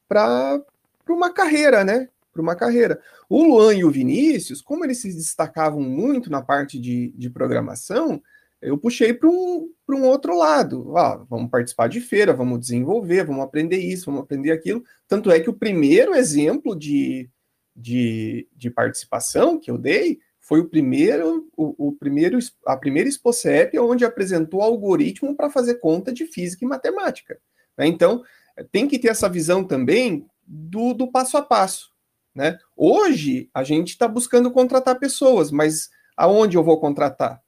para 0.09 0.63
uma 1.07 1.31
carreira, 1.31 1.85
né? 1.85 2.09
Para 2.33 2.41
uma 2.41 2.57
carreira. 2.57 2.99
O 3.29 3.45
Luan 3.45 3.75
e 3.75 3.85
o 3.85 3.91
Vinícius, 3.91 4.63
como 4.63 4.83
eles 4.83 5.03
se 5.03 5.13
destacavam 5.13 5.83
muito 5.83 6.31
na 6.31 6.41
parte 6.41 6.81
de, 6.81 7.13
de 7.15 7.29
programação, 7.29 8.23
eu 8.63 8.79
puxei 8.79 9.13
para 9.13 9.29
um, 9.29 9.71
um 9.91 10.05
outro 10.05 10.35
lado. 10.35 10.97
Ah, 10.97 11.23
vamos 11.29 11.51
participar 11.51 11.91
de 11.91 12.01
feira, 12.01 12.33
vamos 12.33 12.59
desenvolver, 12.59 13.27
vamos 13.27 13.45
aprender 13.45 13.77
isso, 13.77 14.07
vamos 14.07 14.23
aprender 14.23 14.53
aquilo. 14.53 14.83
Tanto 15.07 15.31
é 15.31 15.39
que 15.39 15.51
o 15.51 15.59
primeiro 15.59 16.15
exemplo 16.15 16.75
de, 16.75 17.29
de, 17.77 18.49
de 18.57 18.71
participação 18.71 19.61
que 19.61 19.71
eu 19.71 19.77
dei 19.77 20.21
foi 20.47 20.61
o 20.61 20.69
primeiro, 20.69 21.49
o, 21.57 21.89
o 21.89 21.93
primeiro, 21.93 22.39
a 22.67 22.77
primeira 22.77 23.09
ExpoCep 23.09 23.79
onde 23.79 24.05
apresentou 24.05 24.63
algoritmo 24.63 25.37
para 25.37 25.51
fazer 25.51 25.77
conta 25.77 26.13
de 26.13 26.27
física 26.27 26.65
e 26.65 26.69
matemática. 26.69 27.39
Né? 27.77 27.87
Então, 27.87 28.23
tem 28.71 28.87
que 28.87 28.99
ter 28.99 29.09
essa 29.09 29.29
visão 29.29 29.65
também 29.65 30.27
do, 30.47 30.95
do 30.95 31.11
passo 31.11 31.37
a 31.37 31.43
passo. 31.43 31.91
Né? 32.35 32.59
Hoje, 32.77 33.51
a 33.53 33.65
gente 33.65 33.89
está 33.89 34.07
buscando 34.07 34.51
contratar 34.51 34.99
pessoas, 34.99 35.51
mas 35.51 35.89
aonde 36.17 36.57
eu 36.57 36.63
vou 36.63 36.79
contratar? 36.79 37.43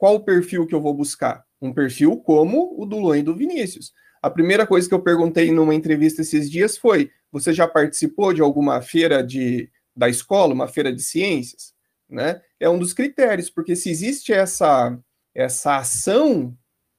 qual 0.00 0.14
o 0.14 0.24
perfil 0.24 0.66
que 0.66 0.74
eu 0.74 0.80
vou 0.80 0.94
buscar? 0.94 1.44
Um 1.60 1.74
perfil 1.74 2.16
como 2.16 2.74
o 2.80 2.86
do 2.86 2.98
Luan 2.98 3.18
e 3.18 3.22
do 3.22 3.36
Vinícius. 3.36 3.92
A 4.22 4.30
primeira 4.30 4.66
coisa 4.66 4.88
que 4.88 4.94
eu 4.94 5.02
perguntei 5.02 5.52
numa 5.52 5.74
entrevista 5.74 6.22
esses 6.22 6.50
dias 6.50 6.78
foi: 6.78 7.10
você 7.30 7.52
já 7.52 7.68
participou 7.68 8.32
de 8.32 8.40
alguma 8.40 8.80
feira 8.80 9.22
de, 9.22 9.70
da 9.94 10.08
escola, 10.08 10.54
uma 10.54 10.66
feira 10.66 10.90
de 10.90 11.02
ciências? 11.02 11.69
Né? 12.10 12.42
É 12.58 12.68
um 12.68 12.78
dos 12.78 12.92
critérios, 12.92 13.48
porque 13.48 13.76
se 13.76 13.88
existe 13.88 14.32
essa, 14.32 14.98
essa 15.34 15.76
ação 15.76 16.56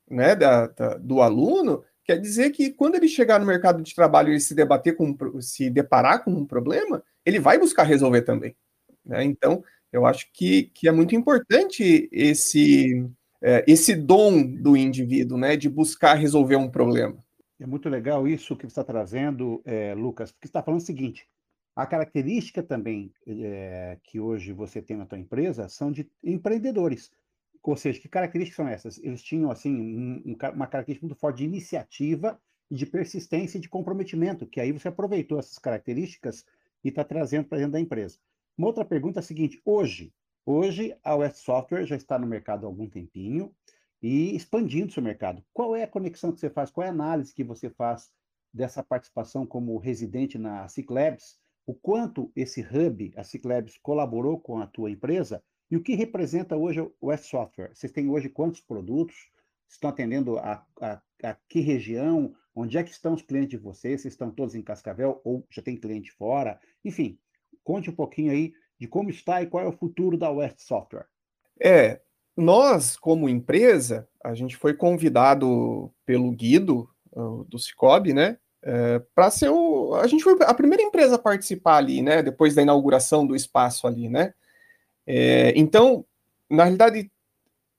né, 0.10 0.36
da, 0.36 0.68
da, 0.68 0.98
do 0.98 1.22
aluno, 1.22 1.84
quer 2.06 2.18
dizer 2.20 2.52
que 2.52 2.72
quando 2.72 2.96
ele 2.96 3.08
chegar 3.08 3.40
no 3.40 3.46
mercado 3.46 3.84
de 3.84 3.94
trabalho 3.94 4.34
e 4.34 4.40
se 4.40 4.56
debater 4.56 4.96
com 4.96 5.16
se 5.42 5.70
deparar 5.70 6.24
com 6.24 6.32
um 6.32 6.46
problema, 6.46 7.04
ele 7.26 7.40
vai 7.40 7.58
buscar 7.60 7.84
resolver 7.84 8.22
também. 8.22 8.56
Né? 9.06 9.24
Então, 9.24 9.64
eu 9.92 10.06
acho 10.06 10.32
que, 10.34 10.64
que 10.74 10.88
é 10.88 10.92
muito 10.92 11.16
importante 11.16 12.08
esse, 12.12 13.06
é, 13.42 13.64
esse 13.68 13.96
dom 13.96 14.42
do 14.42 14.78
indivíduo, 14.78 15.38
né, 15.38 15.58
de 15.58 15.68
buscar 15.68 16.14
resolver 16.14 16.56
um 16.56 16.70
problema. 16.70 17.18
É 17.60 17.66
muito 17.66 17.90
legal 17.90 18.28
isso 18.28 18.56
que 18.56 18.64
você 18.64 18.72
está 18.72 18.84
trazendo, 18.84 19.62
é, 19.66 19.94
Lucas, 19.94 20.32
porque 20.32 20.48
você 20.48 20.50
está 20.50 20.64
falando 20.64 20.82
o 20.82 20.86
seguinte: 20.86 21.28
a 21.76 21.86
característica 21.86 22.62
também 22.62 23.14
é, 23.26 23.98
que 24.04 24.20
hoje 24.20 24.52
você 24.52 24.82
tem 24.82 24.98
na 24.98 25.06
tua 25.06 25.18
empresa 25.18 25.70
são 25.70 25.92
de 25.92 26.10
empreendedores. 26.24 27.12
Ou 27.64 27.76
seja, 27.76 28.00
que 28.00 28.10
características 28.10 28.56
são 28.56 28.68
essas? 28.68 28.98
Eles 29.04 29.22
tinham 29.22 29.52
assim 29.52 29.74
um, 29.76 30.36
uma 30.54 30.68
característica 30.68 31.06
muito 31.06 31.20
forte 31.20 31.38
de 31.38 31.46
iniciativa, 31.46 32.40
de 32.70 32.86
persistência 32.86 33.58
e 33.58 33.62
de 33.62 33.70
comprometimento, 33.70 34.48
que 34.48 34.60
aí 34.60 34.72
você 34.72 34.88
aproveitou 34.88 35.38
essas 35.40 35.60
características 35.60 36.46
e 36.84 36.90
está 36.90 37.04
trazendo 37.04 37.46
para 37.46 37.60
dentro 37.60 37.74
da 37.74 37.80
empresa. 37.80 38.18
Uma 38.58 38.68
outra 38.68 38.84
pergunta 38.84 39.20
é 39.20 39.22
a 39.22 39.24
seguinte: 39.24 39.62
hoje, 39.64 40.14
hoje 40.46 40.96
a 41.04 41.16
West 41.16 41.38
Software 41.38 41.86
já 41.86 41.96
está 41.96 42.18
no 42.18 42.28
mercado 42.28 42.66
há 42.66 42.70
algum 42.70 42.90
tempinho 42.90 43.54
e 44.02 44.36
expandindo 44.36 44.92
seu 44.92 45.04
mercado. 45.04 45.44
Qual 45.54 45.76
é 45.76 45.84
a 45.84 45.88
conexão 45.88 46.32
que 46.32 46.40
você 46.40 46.50
faz? 46.50 46.72
Qual 46.72 46.86
é 46.86 46.90
a 46.90 46.94
análise 46.94 47.34
que 47.34 47.44
você 47.44 47.70
faz 47.70 48.12
dessa 48.54 48.84
participação 48.84 49.46
como 49.46 49.78
residente 49.78 50.38
na 50.38 50.68
Ciclabs? 50.68 51.40
O 51.66 51.74
quanto 51.74 52.32
esse 52.36 52.62
hub, 52.62 53.14
a 53.16 53.24
Ciclabs, 53.24 53.78
colaborou 53.78 54.40
com 54.40 54.60
a 54.60 54.68
tua 54.68 54.92
empresa 54.92 55.44
e 55.70 55.78
o 55.78 55.84
que 55.84 55.96
representa 55.96 56.58
hoje 56.58 56.82
o 56.82 56.94
West 57.02 57.26
Software? 57.26 57.72
Vocês 57.74 57.92
têm 57.92 58.10
hoje 58.10 58.30
quantos 58.30 58.62
produtos? 58.62 59.30
Estão 59.70 59.90
atendendo 59.90 60.38
a, 60.38 60.66
a, 60.82 61.02
a 61.24 61.38
que 61.48 61.62
região? 61.62 62.34
Onde 62.54 62.78
é 62.78 62.84
que 62.84 62.92
estão 62.92 63.14
os 63.14 63.22
clientes 63.22 63.52
de 63.52 63.58
vocês? 63.58 64.02
Vocês 64.02 64.14
estão 64.14 64.30
todos 64.30 64.56
em 64.56 64.62
Cascavel 64.62 65.22
ou 65.24 65.46
já 65.50 65.62
tem 65.62 65.78
cliente 65.78 66.12
fora? 66.12 66.60
Enfim, 66.84 67.18
Conte 67.64 67.90
um 67.90 67.96
pouquinho 67.96 68.32
aí 68.32 68.54
de 68.80 68.88
como 68.88 69.10
está 69.10 69.42
e 69.42 69.48
qual 69.48 69.64
é 69.64 69.68
o 69.68 69.78
futuro 69.78 70.18
da 70.18 70.30
West 70.32 70.60
Software. 70.60 71.06
É, 71.60 72.02
nós, 72.36 72.98
como 72.98 73.30
empresa, 73.30 74.08
a 74.24 74.34
gente 74.34 74.58
foi 74.58 74.74
convidado 74.74 75.94
pelo 76.06 76.32
Guido, 76.32 76.90
do 77.48 77.60
Cicobi, 77.60 78.14
né? 78.14 78.38
É, 78.64 79.00
para 79.16 79.32
ser 79.32 79.50
o. 79.50 79.96
A 79.96 80.08
gente 80.08 80.24
foi 80.24 80.36
a 80.42 80.54
primeira 80.54 80.84
empresa 80.84 81.16
a 81.16 81.20
participar 81.20 81.78
ali, 81.78 82.02
né? 82.02 82.22
Depois 82.22 82.54
da 82.54 82.62
inauguração 82.62 83.26
do 83.26 83.36
espaço 83.36 83.88
ali, 83.88 84.08
né? 84.08 84.34
É, 85.06 85.52
então, 85.56 86.06
na 86.50 86.64
realidade, 86.64 87.12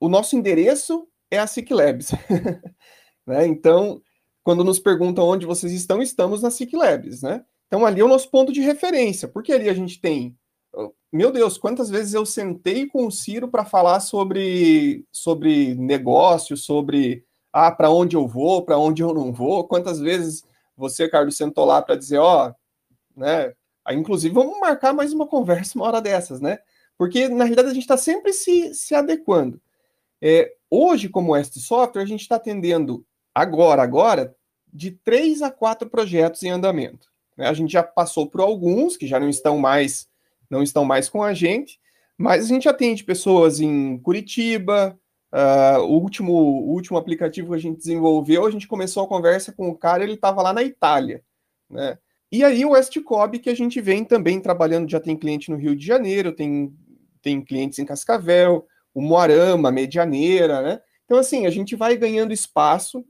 o 0.01 0.09
nosso 0.09 0.37
endereço 0.37 1.07
é 1.31 1.39
a 1.39 1.47
SIC 1.47 1.71
Labs. 1.71 2.11
né? 3.27 3.47
Então, 3.47 4.03
quando 4.43 4.65
nos 4.65 4.81
perguntam 4.81 5.25
onde 5.25 5.47
vocês 5.47 5.73
estão, 5.73 6.03
estamos 6.03 6.43
na 6.43 6.51
SIC 6.51 6.75
Labs, 6.75 7.23
né? 7.23 7.45
Então, 7.69 7.87
ali 7.87 8.01
é 8.01 8.05
o 8.05 8.09
nosso 8.09 8.31
ponto 8.31 8.53
de 8.53 8.61
referência, 8.61 9.29
porque 9.29 9.53
ali 9.53 9.69
a 9.69 9.75
gente 9.75 10.01
tem. 10.01 10.37
Meu 11.13 11.31
Deus, 11.31 11.57
quantas 11.59 11.89
vezes 11.91 12.15
eu 12.15 12.27
sentei 12.27 12.87
com 12.87 13.07
o 13.07 13.11
Ciro 13.11 13.47
para 13.49 13.65
falar 13.65 14.01
sobre, 14.01 15.07
sobre 15.13 15.75
negócio, 15.75 16.57
sobre 16.57 17.25
ah, 17.53 17.71
para 17.71 17.91
onde 17.91 18.17
eu 18.17 18.27
vou, 18.27 18.63
para 18.63 18.79
onde 18.79 19.03
eu 19.03 19.13
não 19.15 19.33
vou, 19.33 19.65
quantas 19.65 20.01
vezes 20.01 20.43
você, 20.77 21.09
Carlos, 21.09 21.37
sentou 21.37 21.65
lá 21.65 21.81
para 21.83 21.97
dizer, 21.97 22.19
ó, 22.19 22.49
oh, 22.49 23.21
né? 23.21 23.53
Aí, 23.85 23.97
inclusive, 23.97 24.35
vamos 24.35 24.59
marcar 24.61 24.93
mais 24.93 25.13
uma 25.13 25.27
conversa 25.27 25.79
uma 25.79 25.87
hora 25.87 26.01
dessas, 26.01 26.41
né? 26.41 26.59
Porque, 26.97 27.29
na 27.29 27.45
realidade, 27.45 27.69
a 27.69 27.75
gente 27.75 27.83
está 27.83 27.97
sempre 27.97 28.33
se, 28.33 28.75
se 28.75 28.95
adequando. 28.95 29.61
É, 30.21 30.55
hoje, 30.71 31.09
como 31.09 31.37
este 31.37 31.59
software, 31.59 32.03
a 32.03 32.07
gente 32.07 32.21
está 32.21 32.37
atendendo 32.37 33.05
agora, 33.35 33.83
agora, 33.83 34.37
de 34.73 34.93
três 34.93 35.43
a 35.43 35.51
quatro 35.51 35.91
projetos 35.91 36.43
em 36.43 36.51
andamento. 36.51 37.09
Né? 37.37 37.49
A 37.49 37.53
gente 37.53 37.73
já 37.73 37.83
passou 37.83 38.29
por 38.29 38.41
alguns 38.41 38.97
que 38.97 39.07
já 39.07 39.19
não 39.19 39.29
estão 39.29 39.59
mais 39.59 40.09
não 40.49 40.63
estão 40.63 40.85
mais 40.85 41.09
com 41.09 41.23
a 41.23 41.33
gente, 41.33 41.81
mas 42.17 42.45
a 42.45 42.49
gente 42.49 42.69
atende 42.69 43.03
pessoas 43.03 43.59
em 43.59 43.99
Curitiba. 43.99 44.99
Uh, 45.33 45.81
o, 45.81 45.99
último, 45.99 46.33
o 46.33 46.73
último 46.73 46.99
aplicativo 46.99 47.51
que 47.51 47.55
a 47.55 47.59
gente 47.59 47.79
desenvolveu, 47.79 48.45
a 48.45 48.51
gente 48.51 48.69
começou 48.69 49.05
a 49.05 49.09
conversa 49.09 49.53
com 49.53 49.69
o 49.69 49.77
cara, 49.77 50.03
ele 50.05 50.15
estava 50.15 50.43
lá 50.43 50.53
na 50.53 50.63
Itália, 50.63 51.23
né? 51.71 51.99
E 52.31 52.45
aí 52.45 52.65
o 52.65 52.71
Westcob, 52.71 53.39
que 53.39 53.51
a 53.51 53.55
gente 53.55 53.81
vem 53.81 54.05
também 54.05 54.41
trabalhando, 54.41 54.91
já 54.91 55.01
tem 55.01 55.17
cliente 55.17 55.51
no 55.51 55.57
Rio 55.57 55.77
de 55.77 55.85
Janeiro, 55.85 56.33
tem, 56.33 56.75
tem 57.21 57.43
clientes 57.43 57.79
em 57.79 57.85
Cascavel, 57.85 58.67
o 58.95 59.03
Moarama, 59.03 59.71
Medianeira, 59.71 60.63
né? 60.63 60.81
Então, 61.05 61.19
assim, 61.19 61.47
a 61.47 61.51
gente 61.51 61.77
vai 61.77 61.97
ganhando 61.97 62.33
espaço 62.33 63.05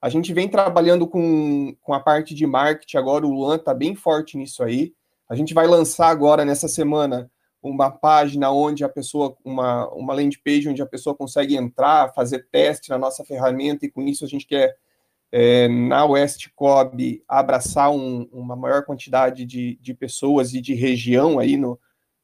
a 0.00 0.08
gente 0.08 0.32
vem 0.32 0.48
trabalhando 0.48 1.08
com, 1.08 1.74
com 1.82 1.92
a 1.92 2.00
parte 2.00 2.34
de 2.34 2.46
marketing 2.46 2.96
agora, 2.96 3.26
o 3.26 3.32
Luan 3.32 3.56
está 3.56 3.74
bem 3.74 3.96
forte 3.96 4.36
nisso 4.36 4.62
aí. 4.62 4.92
A 5.28 5.34
gente 5.34 5.52
vai 5.52 5.66
lançar 5.66 6.08
agora, 6.08 6.44
nessa 6.44 6.68
semana, 6.68 7.30
uma 7.62 7.90
página 7.90 8.50
onde 8.50 8.84
a 8.84 8.88
pessoa, 8.88 9.36
uma, 9.44 9.88
uma 9.92 10.14
landing 10.14 10.38
page 10.44 10.68
onde 10.68 10.82
a 10.82 10.86
pessoa 10.86 11.14
consegue 11.14 11.56
entrar, 11.56 12.12
fazer 12.14 12.46
teste 12.50 12.90
na 12.90 12.98
nossa 12.98 13.24
ferramenta, 13.24 13.84
e 13.84 13.90
com 13.90 14.02
isso 14.02 14.24
a 14.24 14.28
gente 14.28 14.46
quer, 14.46 14.76
é, 15.32 15.68
na 15.68 16.04
Westcob, 16.04 17.22
abraçar 17.26 17.90
um, 17.90 18.28
uma 18.32 18.56
maior 18.56 18.84
quantidade 18.84 19.44
de, 19.44 19.76
de 19.80 19.94
pessoas 19.94 20.54
e 20.54 20.60
de 20.60 20.74
região 20.74 21.38
aí 21.38 21.56
no, 21.56 21.78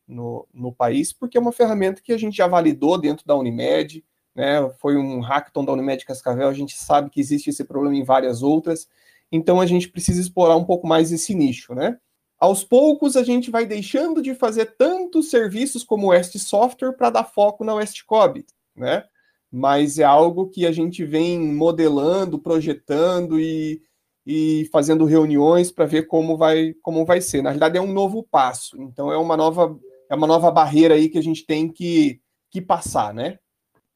no, 0.07 0.47
no 0.53 0.73
país, 0.73 1.13
porque 1.13 1.37
é 1.37 1.41
uma 1.41 1.53
ferramenta 1.53 2.01
que 2.03 2.13
a 2.13 2.19
gente 2.19 2.37
já 2.37 2.47
validou 2.47 2.99
dentro 2.99 3.27
da 3.27 3.35
Unimed, 3.35 4.05
né? 4.35 4.69
Foi 4.79 4.97
um 4.97 5.21
hackathon 5.21 5.65
da 5.65 5.73
Unimed 5.73 6.05
Cascavel, 6.05 6.49
a 6.49 6.55
gente 6.55 6.77
sabe 6.77 7.11
que 7.11 7.21
existe 7.21 7.51
esse 7.51 7.65
problema 7.65 7.97
em 7.97 8.05
várias 8.05 8.43
outras, 8.43 8.89
então 9.31 9.61
a 9.61 9.67
gente 9.67 9.89
precisa 9.89 10.21
explorar 10.21 10.57
um 10.57 10.65
pouco 10.65 10.87
mais 10.87 11.11
esse 11.13 11.35
nicho, 11.35 11.75
né? 11.75 11.99
Aos 12.45 12.63
poucos 12.63 13.17
a 13.17 13.23
gente 13.23 13.51
vai 13.51 13.65
deixando 13.65 14.21
de 14.21 14.35
fazer 14.35 14.77
tantos 14.77 15.31
serviços 15.31 15.83
como 15.83 16.09
o 16.09 16.11
West 16.11 16.37
Software 16.37 16.93
para 16.93 17.09
dar 17.09 17.25
foco 17.25 17.65
na 17.65 17.73
Westcob, 17.73 18.45
né? 18.77 19.03
Mas 19.51 19.99
é 19.99 20.05
algo 20.05 20.51
que 20.51 20.67
a 20.67 20.71
gente 20.71 21.07
vem 21.07 21.41
modelando, 21.41 22.39
projetando 22.39 23.41
e, 23.41 23.81
e 24.27 24.69
fazendo 24.71 25.07
reuniões 25.07 25.73
para 25.73 25.87
ver 25.87 26.07
como 26.07 26.37
vai, 26.37 26.75
como 26.83 27.07
vai 27.07 27.23
ser. 27.23 27.41
Na 27.41 27.49
realidade, 27.49 27.79
é 27.79 27.81
um 27.81 27.91
novo 27.91 28.23
passo. 28.23 28.77
Então, 28.83 29.11
é 29.11 29.17
uma 29.17 29.39
nova, 29.39 29.81
é 30.11 30.15
uma 30.15 30.27
nova 30.27 30.51
barreira 30.51 30.97
aí 30.97 31.09
que 31.09 31.17
a 31.17 31.23
gente 31.23 31.47
tem 31.47 31.73
que, 31.73 32.21
que 32.51 32.61
passar, 32.61 33.15
né? 33.15 33.39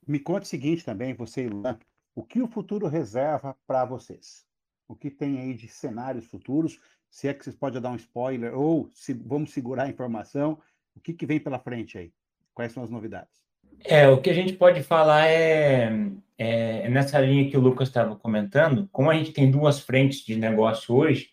Me 0.06 0.18
conte 0.18 0.44
o 0.44 0.48
seguinte 0.48 0.86
também, 0.86 1.12
você 1.12 1.46
Luan, 1.46 1.78
o 2.14 2.22
que 2.24 2.40
o 2.40 2.48
futuro 2.48 2.86
reserva 2.86 3.54
para 3.66 3.84
vocês? 3.84 4.46
O 4.88 4.96
que 4.96 5.10
tem 5.10 5.38
aí 5.38 5.52
de 5.52 5.68
cenários 5.68 6.24
futuros? 6.24 6.80
Se 7.10 7.28
é 7.28 7.34
que 7.34 7.44
vocês 7.44 7.56
podem 7.56 7.80
dar 7.80 7.90
um 7.90 7.96
spoiler, 7.96 8.56
ou 8.56 8.88
se 8.92 9.12
vamos 9.12 9.52
segurar 9.52 9.84
a 9.84 9.88
informação, 9.88 10.58
o 10.94 11.00
que, 11.00 11.12
que 11.12 11.26
vem 11.26 11.40
pela 11.40 11.58
frente 11.58 11.98
aí? 11.98 12.12
Quais 12.54 12.72
são 12.72 12.82
as 12.82 12.90
novidades? 12.90 13.38
É, 13.84 14.08
o 14.08 14.20
que 14.20 14.30
a 14.30 14.34
gente 14.34 14.52
pode 14.52 14.82
falar 14.82 15.26
é, 15.28 15.90
é 16.36 16.88
nessa 16.88 17.20
linha 17.20 17.48
que 17.48 17.56
o 17.56 17.60
Lucas 17.60 17.88
estava 17.88 18.16
comentando, 18.16 18.88
como 18.92 19.10
a 19.10 19.14
gente 19.14 19.32
tem 19.32 19.50
duas 19.50 19.80
frentes 19.80 20.24
de 20.24 20.36
negócio 20.36 20.94
hoje, 20.94 21.30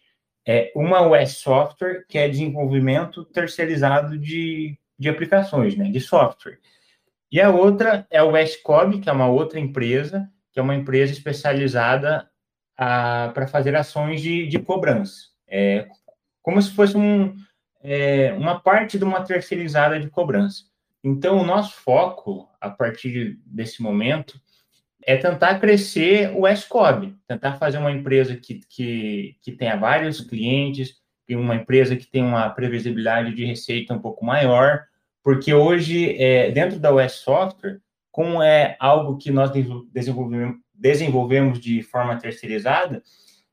é 0.48 0.72
uma 0.76 1.18
é 1.18 1.26
software, 1.26 2.06
que 2.08 2.18
é 2.18 2.30
desenvolvimento 2.30 3.26
terceirizado 3.26 4.18
de, 4.18 4.78
de 4.98 5.10
aplicações, 5.10 5.76
né, 5.76 5.90
de 5.90 6.00
software. 6.00 6.60
E 7.32 7.42
a 7.42 7.50
outra 7.50 8.06
é 8.12 8.22
o 8.22 8.38
SCOB, 8.38 9.00
que 9.02 9.10
é 9.10 9.12
uma 9.12 9.28
outra 9.28 9.60
empresa, 9.60 10.30
que 10.52 10.60
é 10.60 10.62
uma 10.62 10.76
empresa 10.76 11.12
especializada 11.12 12.30
para 12.78 13.48
fazer 13.48 13.76
ações 13.76 14.22
de, 14.22 14.48
de 14.48 14.60
cobrança. 14.60 15.35
É, 15.48 15.88
como 16.42 16.62
se 16.62 16.72
fosse 16.72 16.96
um, 16.96 17.36
é, 17.82 18.34
uma 18.34 18.60
parte 18.60 18.98
de 18.98 19.04
uma 19.04 19.24
terceirizada 19.24 20.00
de 20.00 20.10
cobrança. 20.10 20.64
Então, 21.04 21.38
o 21.38 21.46
nosso 21.46 21.76
foco, 21.76 22.50
a 22.60 22.70
partir 22.70 23.40
desse 23.46 23.82
momento, 23.82 24.40
é 25.06 25.16
tentar 25.16 25.60
crescer 25.60 26.32
o 26.36 26.48
SCOB, 26.48 27.16
tentar 27.28 27.54
fazer 27.54 27.78
uma 27.78 27.92
empresa 27.92 28.36
que, 28.36 28.62
que, 28.68 29.38
que 29.42 29.52
tenha 29.52 29.76
vários 29.76 30.20
clientes, 30.20 30.96
uma 31.30 31.56
empresa 31.56 31.96
que 31.96 32.08
tenha 32.08 32.26
uma 32.26 32.50
previsibilidade 32.50 33.34
de 33.36 33.46
receita 33.46 33.94
um 33.94 34.00
pouco 34.00 34.26
maior, 34.26 34.84
porque 35.24 35.54
hoje, 35.54 36.16
é, 36.20 36.52
dentro 36.52 36.80
da 36.80 36.94
US 36.94 37.14
Software, 37.14 37.80
como 38.12 38.42
é 38.42 38.76
algo 38.80 39.18
que 39.18 39.32
nós 39.32 39.52
desenvolvemos, 39.92 40.58
desenvolvemos 40.74 41.60
de 41.60 41.82
forma 41.82 42.18
terceirizada, 42.18 43.04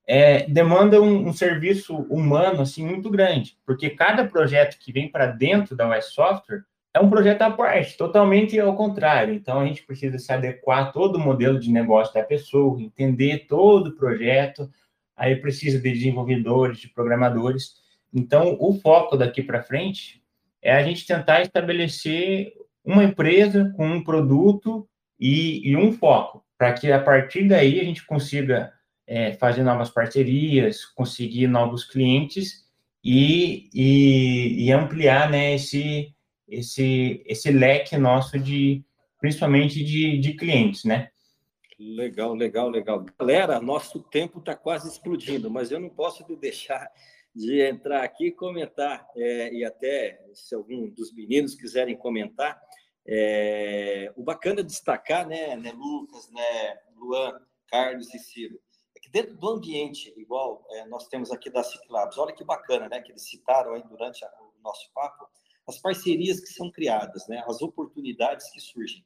é, 0.06 0.48
demanda 0.48 1.00
um, 1.00 1.28
um, 1.28 1.32
serviço 1.32 1.96
humano 2.10 2.62
assim 2.62 2.84
muito 2.84 3.08
grande, 3.08 3.56
porque 3.64 3.90
cada 3.90 4.26
projeto 4.26 4.78
que 4.78 4.92
vem 4.92 5.08
para 5.08 5.26
dentro 5.26 5.76
da 5.76 5.88
US 5.96 6.06
Software 6.06 6.64
é 6.94 7.00
um 7.00 7.08
projeto 7.08 7.42
à 7.42 7.50
parte, 7.50 7.96
totalmente 7.96 8.58
ao 8.58 8.76
contrário. 8.76 9.32
Então 9.32 9.60
a 9.60 9.66
gente 9.66 9.82
precisa 9.82 10.18
se 10.18 10.30
adequar 10.32 10.78
a 10.80 10.92
todo 10.92 11.16
o 11.16 11.20
modelo 11.20 11.58
de 11.58 11.70
negócio 11.70 12.12
da 12.12 12.22
pessoa, 12.22 12.80
entender 12.80 13.46
todo 13.48 13.88
o 13.88 13.96
projeto. 13.96 14.70
Aí 15.16 15.36
precisa 15.36 15.78
de 15.78 15.90
desenvolvedores, 15.90 16.78
de 16.78 16.88
programadores. 16.88 17.76
Então 18.12 18.56
o 18.60 18.74
foco 18.74 19.16
daqui 19.16 19.42
para 19.42 19.62
frente 19.62 20.22
é 20.60 20.72
a 20.72 20.82
gente 20.82 21.06
tentar 21.06 21.40
estabelecer 21.40 22.52
uma 22.84 23.04
empresa 23.04 23.72
com 23.76 23.86
um 23.86 24.04
produto 24.04 24.86
e, 25.18 25.70
e 25.70 25.76
um 25.76 25.92
foco, 25.92 26.44
para 26.58 26.72
que 26.72 26.90
a 26.90 27.00
partir 27.00 27.48
daí 27.48 27.80
a 27.80 27.84
gente 27.84 28.04
consiga 28.04 28.72
é, 29.06 29.32
fazer 29.34 29.62
novas 29.62 29.90
parcerias, 29.90 30.84
conseguir 30.84 31.46
novos 31.46 31.84
clientes 31.84 32.66
e, 33.04 33.68
e, 33.74 34.66
e 34.66 34.72
ampliar 34.72 35.30
né, 35.30 35.54
esse, 35.54 36.14
esse, 36.48 37.22
esse 37.26 37.50
leque 37.50 37.96
nosso 37.96 38.38
de, 38.38 38.84
principalmente 39.18 39.82
de, 39.84 40.18
de 40.18 40.34
clientes, 40.34 40.84
né? 40.84 41.10
Legal, 41.78 42.34
legal, 42.34 42.68
legal. 42.68 43.04
Galera, 43.18 43.60
nosso 43.60 44.00
tempo 44.00 44.38
está 44.38 44.54
quase 44.54 44.88
explodindo, 44.88 45.50
mas 45.50 45.72
eu 45.72 45.80
não 45.80 45.88
posso 45.88 46.24
deixar 46.36 46.88
de 47.34 47.60
entrar 47.60 48.04
aqui 48.04 48.26
e 48.26 48.32
comentar, 48.32 49.06
é, 49.16 49.52
e 49.52 49.64
até 49.64 50.22
se 50.34 50.54
algum 50.54 50.88
dos 50.90 51.12
meninos 51.12 51.54
quiserem 51.54 51.96
comentar, 51.96 52.60
é, 53.06 54.12
o 54.14 54.22
bacana 54.22 54.62
destacar, 54.62 55.26
né, 55.26 55.56
né, 55.56 55.72
Lucas, 55.72 56.30
né, 56.30 56.78
Luan, 56.94 57.40
Carlos 57.66 58.12
e 58.14 58.18
Ciro, 58.18 58.60
dentro 59.12 59.36
do 59.36 59.48
ambiente, 59.50 60.12
igual 60.16 60.64
é, 60.70 60.86
nós 60.86 61.06
temos 61.06 61.30
aqui 61.30 61.50
da 61.50 61.62
Ciclabs, 61.62 62.16
olha 62.16 62.34
que 62.34 62.42
bacana, 62.42 62.88
né, 62.88 63.02
que 63.02 63.12
eles 63.12 63.28
citaram 63.28 63.74
aí 63.74 63.82
durante 63.82 64.24
a, 64.24 64.28
o 64.40 64.62
nosso 64.62 64.90
papo, 64.94 65.28
as 65.68 65.78
parcerias 65.78 66.40
que 66.40 66.46
são 66.46 66.70
criadas, 66.70 67.28
né, 67.28 67.44
as 67.46 67.60
oportunidades 67.60 68.50
que 68.50 68.58
surgem. 68.58 69.04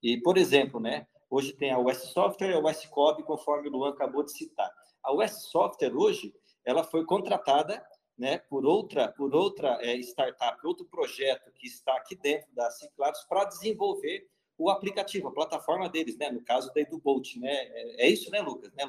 E, 0.00 0.16
por 0.22 0.38
exemplo, 0.38 0.78
né, 0.78 1.08
hoje 1.28 1.52
tem 1.52 1.72
a 1.72 1.78
US 1.78 1.98
Software 2.12 2.50
e 2.50 2.54
a 2.54 2.60
US 2.60 2.86
Cob, 2.86 3.20
conforme 3.24 3.68
o 3.68 3.72
Luan 3.72 3.90
acabou 3.90 4.22
de 4.22 4.30
citar. 4.30 4.70
A 5.02 5.12
US 5.12 5.48
Software 5.50 5.94
hoje, 5.94 6.32
ela 6.64 6.84
foi 6.84 7.04
contratada 7.04 7.84
né, 8.16 8.38
por 8.38 8.64
outra, 8.64 9.08
por 9.08 9.34
outra 9.34 9.76
é, 9.80 9.96
startup, 9.96 10.64
outro 10.64 10.86
projeto 10.86 11.50
que 11.52 11.66
está 11.66 11.96
aqui 11.96 12.14
dentro 12.14 12.48
da 12.54 12.70
Ciclados 12.70 13.24
para 13.24 13.44
desenvolver 13.44 14.28
o 14.56 14.70
aplicativo, 14.70 15.28
a 15.28 15.32
plataforma 15.32 15.88
deles, 15.88 16.16
né? 16.18 16.30
No 16.30 16.42
caso 16.42 16.72
da 16.74 16.80
EduBolt, 16.80 17.36
né? 17.36 17.52
É, 17.52 18.06
é 18.06 18.10
isso, 18.10 18.28
né, 18.30 18.40
Lucas? 18.40 18.72
Né? 18.72 18.84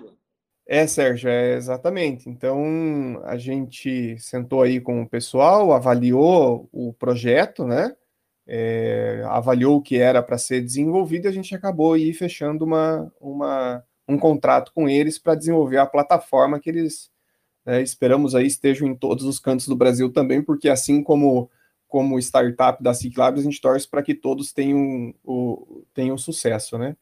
É, 0.71 0.85
Sérgio, 0.85 1.27
é 1.27 1.55
exatamente. 1.55 2.29
Então, 2.29 3.19
a 3.23 3.37
gente 3.37 4.15
sentou 4.19 4.61
aí 4.61 4.79
com 4.79 5.01
o 5.01 5.09
pessoal, 5.09 5.73
avaliou 5.73 6.69
o 6.71 6.93
projeto, 6.93 7.65
né? 7.65 7.95
É, 8.45 9.23
avaliou 9.25 9.77
o 9.77 9.81
que 9.81 9.97
era 9.97 10.21
para 10.21 10.37
ser 10.37 10.61
desenvolvido 10.61 11.25
e 11.25 11.27
a 11.27 11.31
gente 11.31 11.55
acabou 11.55 11.93
aí 11.93 12.13
fechando 12.13 12.63
uma, 12.65 13.11
uma, 13.19 13.83
um 14.07 14.17
contrato 14.19 14.71
com 14.71 14.87
eles 14.87 15.17
para 15.17 15.33
desenvolver 15.33 15.77
a 15.79 15.87
plataforma 15.87 16.59
que 16.59 16.69
eles 16.69 17.09
né, 17.65 17.81
esperamos 17.81 18.35
aí 18.35 18.45
estejam 18.45 18.87
em 18.87 18.95
todos 18.95 19.25
os 19.25 19.39
cantos 19.39 19.67
do 19.67 19.75
Brasil 19.75 20.11
também, 20.13 20.41
porque 20.43 20.69
assim 20.69 21.01
como 21.03 21.49
como 21.87 22.19
startup 22.19 22.81
da 22.83 22.93
Ciclabs, 22.93 23.41
a 23.41 23.43
gente 23.43 23.59
torce 23.59 23.87
para 23.89 24.03
que 24.03 24.13
todos 24.13 24.53
tenham, 24.53 25.15
o, 25.23 25.83
tenham 25.95 26.15
sucesso, 26.19 26.77
né? 26.77 26.95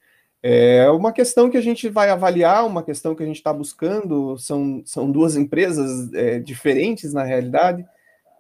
É 0.50 0.90
uma 0.92 1.12
questão 1.12 1.50
que 1.50 1.58
a 1.58 1.62
gente 1.62 1.90
vai 1.90 2.10
avaliar, 2.10 2.66
uma 2.66 2.82
questão 2.82 3.14
que 3.14 3.22
a 3.22 3.26
gente 3.26 3.36
está 3.36 3.52
buscando, 3.52 4.38
são, 4.38 4.82
são 4.86 5.12
duas 5.12 5.36
empresas 5.36 6.14
é, 6.14 6.40
diferentes 6.40 7.12
na 7.12 7.24
realidade, 7.24 7.86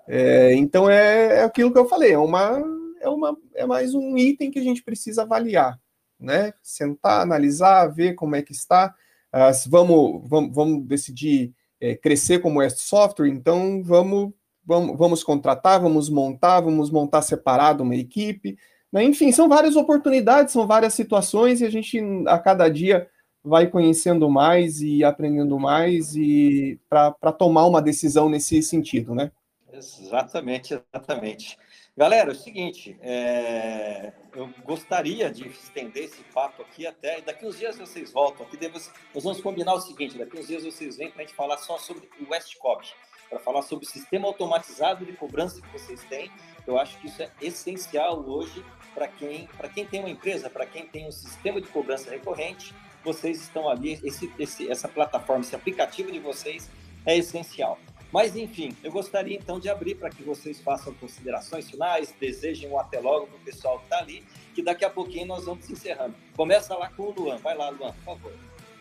é, 0.07 0.53
então 0.53 0.89
é, 0.89 1.39
é, 1.39 1.43
aquilo 1.43 1.69
que 1.69 1.77
eu 1.77 1.89
falei, 1.89 2.13
é, 2.13 2.17
uma, 2.17 2.63
é, 3.01 3.09
uma, 3.09 3.37
é 3.53 3.65
mais 3.65 3.93
um 3.93 4.17
item 4.17 4.49
que 4.49 4.57
a 4.57 4.63
gente 4.63 4.81
precisa 4.81 5.23
avaliar, 5.23 5.77
né? 6.17 6.53
Sentar, 6.63 7.19
analisar, 7.19 7.87
ver 7.87 8.13
como 8.13 8.37
é 8.37 8.41
que 8.41 8.53
está, 8.53 8.95
ah, 9.29 9.51
vamos, 9.67 10.21
vamos, 10.29 10.55
vamos 10.55 10.87
decidir 10.87 11.53
é, 11.81 11.93
crescer 11.93 12.39
como 12.39 12.61
é 12.61 12.69
software, 12.69 13.27
então 13.27 13.83
vamos, 13.83 14.31
vamos, 14.65 14.97
vamos 14.97 15.23
contratar, 15.25 15.81
vamos 15.81 16.09
montar, 16.09 16.61
vamos 16.61 16.89
montar 16.89 17.21
separado 17.21 17.83
uma 17.83 17.97
equipe. 17.97 18.57
Né? 18.91 19.03
Enfim, 19.03 19.31
são 19.31 19.49
várias 19.49 19.75
oportunidades, 19.75 20.53
são 20.53 20.65
várias 20.65 20.93
situações, 20.93 21.61
e 21.61 21.65
a 21.65 21.69
gente 21.69 21.99
a 22.27 22.39
cada 22.39 22.69
dia 22.69 23.09
vai 23.43 23.67
conhecendo 23.67 24.29
mais 24.29 24.81
e 24.81 25.03
aprendendo 25.03 25.57
mais 25.57 26.15
e 26.15 26.79
para 26.89 27.31
tomar 27.31 27.65
uma 27.65 27.81
decisão 27.81 28.29
nesse 28.29 28.61
sentido, 28.61 29.15
né? 29.15 29.31
Exatamente, 29.71 30.73
exatamente. 30.73 31.57
Galera, 31.95 32.31
é 32.31 32.33
o 32.33 32.35
seguinte, 32.35 32.97
é... 33.01 34.13
eu 34.35 34.49
gostaria 34.63 35.31
de 35.31 35.47
estender 35.47 36.05
esse 36.05 36.23
papo 36.33 36.61
aqui 36.61 36.85
até. 36.85 37.21
Daqui 37.21 37.45
uns 37.45 37.57
dias 37.57 37.77
vocês 37.77 38.11
voltam 38.11 38.45
aqui. 38.45 38.57
Nós 39.13 39.23
vamos 39.23 39.41
combinar 39.41 39.73
o 39.73 39.81
seguinte: 39.81 40.17
daqui 40.17 40.39
uns 40.39 40.47
dias 40.47 40.63
vocês 40.63 40.97
vêm 40.97 41.09
para 41.09 41.23
a 41.23 41.25
gente 41.25 41.35
falar 41.35 41.57
só 41.57 41.77
sobre 41.77 42.07
o 42.19 42.29
Westcop, 42.31 42.85
para 43.29 43.39
falar 43.39 43.61
sobre 43.61 43.85
o 43.85 43.89
sistema 43.89 44.27
automatizado 44.27 45.05
de 45.05 45.13
cobrança 45.13 45.61
que 45.61 45.71
vocês 45.71 46.03
têm. 46.05 46.31
Eu 46.67 46.77
acho 46.77 46.97
que 46.99 47.07
isso 47.07 47.23
é 47.23 47.29
essencial 47.41 48.23
hoje 48.27 48.63
para 48.93 49.07
quem, 49.07 49.47
quem 49.73 49.85
tem 49.85 50.01
uma 50.01 50.09
empresa, 50.09 50.49
para 50.49 50.65
quem 50.65 50.85
tem 50.85 51.07
um 51.07 51.11
sistema 51.11 51.61
de 51.61 51.67
cobrança 51.67 52.11
recorrente. 52.11 52.73
Vocês 53.03 53.41
estão 53.41 53.69
ali, 53.69 53.99
esse, 54.03 54.29
esse, 54.37 54.69
essa 54.69 54.87
plataforma, 54.87 55.41
esse 55.43 55.55
aplicativo 55.55 56.11
de 56.11 56.19
vocês 56.19 56.69
é 57.05 57.15
essencial. 57.15 57.79
Mas, 58.11 58.35
enfim, 58.35 58.75
eu 58.83 58.91
gostaria 58.91 59.37
então 59.37 59.59
de 59.59 59.69
abrir 59.69 59.95
para 59.95 60.09
que 60.09 60.23
vocês 60.23 60.59
façam 60.59 60.93
considerações 60.93 61.69
finais, 61.69 62.13
desejem 62.19 62.69
um 62.69 62.79
até 62.79 62.99
logo 62.99 63.27
para 63.27 63.35
o 63.37 63.39
pessoal 63.39 63.79
que 63.79 63.83
está 63.85 63.99
ali, 63.99 64.23
que 64.55 64.61
daqui 64.61 64.83
a 64.83 64.89
pouquinho 64.89 65.27
nós 65.27 65.45
vamos 65.45 65.69
encerrando. 65.69 66.15
Começa 66.35 66.75
lá 66.75 66.89
com 66.89 67.03
o 67.03 67.11
Luan. 67.11 67.37
Vai 67.37 67.55
lá, 67.55 67.69
Luan, 67.69 67.93
por 67.93 68.03
favor. 68.03 68.33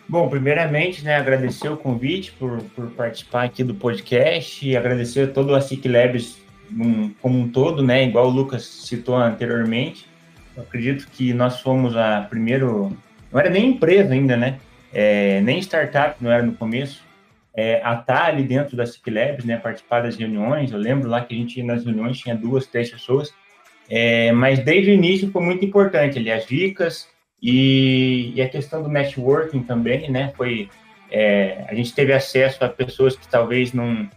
Bom, 0.08 0.28
primeiramente, 0.28 1.04
né, 1.04 1.16
agradecer 1.16 1.68
o 1.68 1.76
convite 1.76 2.32
por, 2.32 2.62
por 2.76 2.90
participar 2.92 3.44
aqui 3.44 3.64
do 3.64 3.74
podcast 3.74 4.66
e 4.66 4.76
agradecer 4.76 5.28
a 5.28 5.32
todo 5.32 5.54
a 5.54 5.60
SIC 5.60 5.86
Labs 5.88 6.45
como 7.20 7.38
um 7.38 7.48
todo, 7.48 7.82
né, 7.82 8.04
igual 8.04 8.26
o 8.26 8.30
Lucas 8.30 8.64
citou 8.64 9.16
anteriormente. 9.16 10.06
Eu 10.56 10.62
acredito 10.62 11.08
que 11.10 11.32
nós 11.34 11.60
fomos 11.60 11.96
a 11.96 12.22
primeiro, 12.22 12.96
não 13.32 13.40
era 13.40 13.50
nem 13.50 13.70
empresa 13.70 14.14
ainda, 14.14 14.36
né, 14.36 14.58
é, 14.92 15.40
nem 15.42 15.58
startup, 15.58 16.16
não 16.22 16.30
era 16.30 16.42
no 16.42 16.54
começo, 16.54 17.04
é, 17.54 17.80
a 17.82 17.94
estar 17.94 18.26
ali 18.26 18.42
dentro 18.42 18.76
da 18.76 18.86
Ciclabs, 18.86 19.44
né, 19.44 19.56
participar 19.56 20.02
das 20.02 20.16
reuniões. 20.16 20.70
Eu 20.70 20.78
lembro 20.78 21.08
lá 21.08 21.22
que 21.22 21.34
a 21.34 21.36
gente 21.36 21.62
nas 21.62 21.84
reuniões, 21.84 22.18
tinha 22.18 22.34
duas, 22.34 22.66
três 22.66 22.90
pessoas, 22.90 23.32
é, 23.88 24.32
mas 24.32 24.58
desde 24.58 24.90
o 24.90 24.94
início 24.94 25.30
foi 25.30 25.42
muito 25.42 25.64
importante 25.64 26.18
ali 26.18 26.30
as 26.30 26.46
dicas 26.46 27.08
e, 27.42 28.32
e, 28.34 28.42
a 28.42 28.48
questão 28.48 28.82
do 28.82 28.88
networking 28.88 29.62
também, 29.62 30.10
né, 30.10 30.32
foi, 30.36 30.68
é, 31.10 31.64
a 31.68 31.74
gente 31.74 31.94
teve 31.94 32.12
acesso 32.12 32.64
a 32.64 32.68
pessoas 32.68 33.16
que 33.16 33.28
talvez 33.28 33.72
não, 33.72 34.08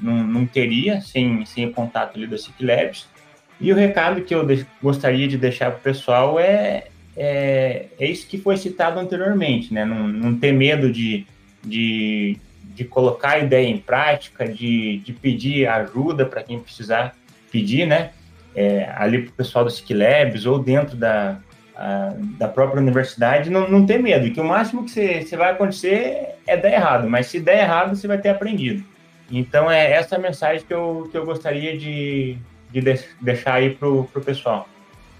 não, 0.00 0.26
não 0.26 0.46
teria 0.46 1.00
sem, 1.00 1.44
sem 1.44 1.66
o 1.66 1.72
contato 1.72 2.16
ali 2.16 2.26
do 2.26 2.36
SIC 2.36 2.62
Labs. 2.62 3.06
E 3.60 3.72
o 3.72 3.76
recado 3.76 4.22
que 4.22 4.34
eu 4.34 4.44
de, 4.44 4.66
gostaria 4.82 5.26
de 5.26 5.38
deixar 5.38 5.70
para 5.70 5.78
o 5.78 5.82
pessoal 5.82 6.38
é, 6.38 6.84
é, 7.16 7.86
é, 7.98 8.06
isso 8.06 8.26
que 8.26 8.38
foi 8.38 8.56
citado 8.56 9.00
anteriormente, 9.00 9.72
né? 9.72 9.84
Não, 9.84 10.06
não 10.06 10.38
ter 10.38 10.52
medo 10.52 10.92
de, 10.92 11.26
de, 11.64 12.36
de 12.62 12.84
colocar 12.84 13.32
a 13.32 13.38
ideia 13.38 13.66
em 13.66 13.78
prática, 13.78 14.46
de, 14.46 14.98
de 14.98 15.12
pedir 15.12 15.66
ajuda 15.66 16.26
para 16.26 16.42
quem 16.42 16.60
precisar 16.60 17.16
pedir, 17.50 17.86
né? 17.86 18.10
É, 18.54 18.90
ali 18.96 19.22
para 19.22 19.30
o 19.30 19.34
pessoal 19.34 19.64
do 19.64 19.70
SIC 19.70 19.92
Labs 19.94 20.46
ou 20.46 20.58
dentro 20.58 20.96
da, 20.96 21.38
a, 21.76 22.14
da 22.38 22.48
própria 22.48 22.80
universidade, 22.80 23.50
não, 23.50 23.68
não 23.68 23.86
ter 23.86 23.98
medo, 23.98 24.30
que 24.30 24.40
o 24.40 24.44
máximo 24.44 24.84
que 24.84 24.90
você 24.90 25.36
vai 25.36 25.52
acontecer 25.52 26.36
é 26.46 26.56
dar 26.56 26.72
errado, 26.72 27.08
mas 27.08 27.26
se 27.26 27.38
der 27.38 27.62
errado, 27.62 27.94
você 27.94 28.06
vai 28.06 28.18
ter 28.18 28.30
aprendido. 28.30 28.82
Então, 29.30 29.70
é 29.70 29.92
essa 29.92 30.16
a 30.16 30.18
mensagem 30.18 30.64
que 30.66 30.72
eu, 30.72 31.08
que 31.10 31.16
eu 31.16 31.24
gostaria 31.24 31.76
de, 31.76 32.38
de 32.70 32.80
deixar 33.20 33.54
aí 33.54 33.74
para 33.74 33.88
o 33.88 34.06
pessoal. 34.24 34.68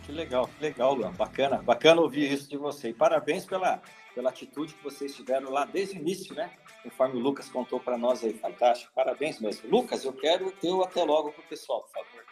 Que 0.05 0.13
legal, 0.13 0.47
que 0.47 0.63
legal, 0.63 0.95
Luan. 0.95 1.11
Bacana, 1.13 1.61
bacana 1.63 2.01
ouvir 2.01 2.33
isso 2.33 2.49
de 2.49 2.57
você. 2.57 2.91
E 2.91 2.95
parabéns 2.95 3.45
pela, 3.45 3.83
pela 4.15 4.31
atitude 4.31 4.75
que 4.75 4.85
vocês 4.85 5.15
tiveram 5.17 5.51
lá 5.51 5.65
desde 5.65 5.97
o 5.97 6.01
início, 6.01 6.33
né? 6.35 6.51
Conforme 6.85 7.17
o 7.17 7.21
Lucas 7.21 7.49
contou 7.49 7.81
para 7.81 7.99
nós 7.99 8.23
aí. 8.23 8.33
Fantástico, 8.33 8.93
parabéns 8.95 9.41
mesmo. 9.41 9.69
Lucas, 9.69 10.05
eu 10.05 10.13
quero 10.13 10.53
ter 10.53 10.71
o 10.71 10.83
até 10.83 11.03
logo 11.03 11.33
para 11.33 11.41
o 11.41 11.49
pessoal, 11.49 11.83
por 11.83 11.91
favor. 11.91 12.25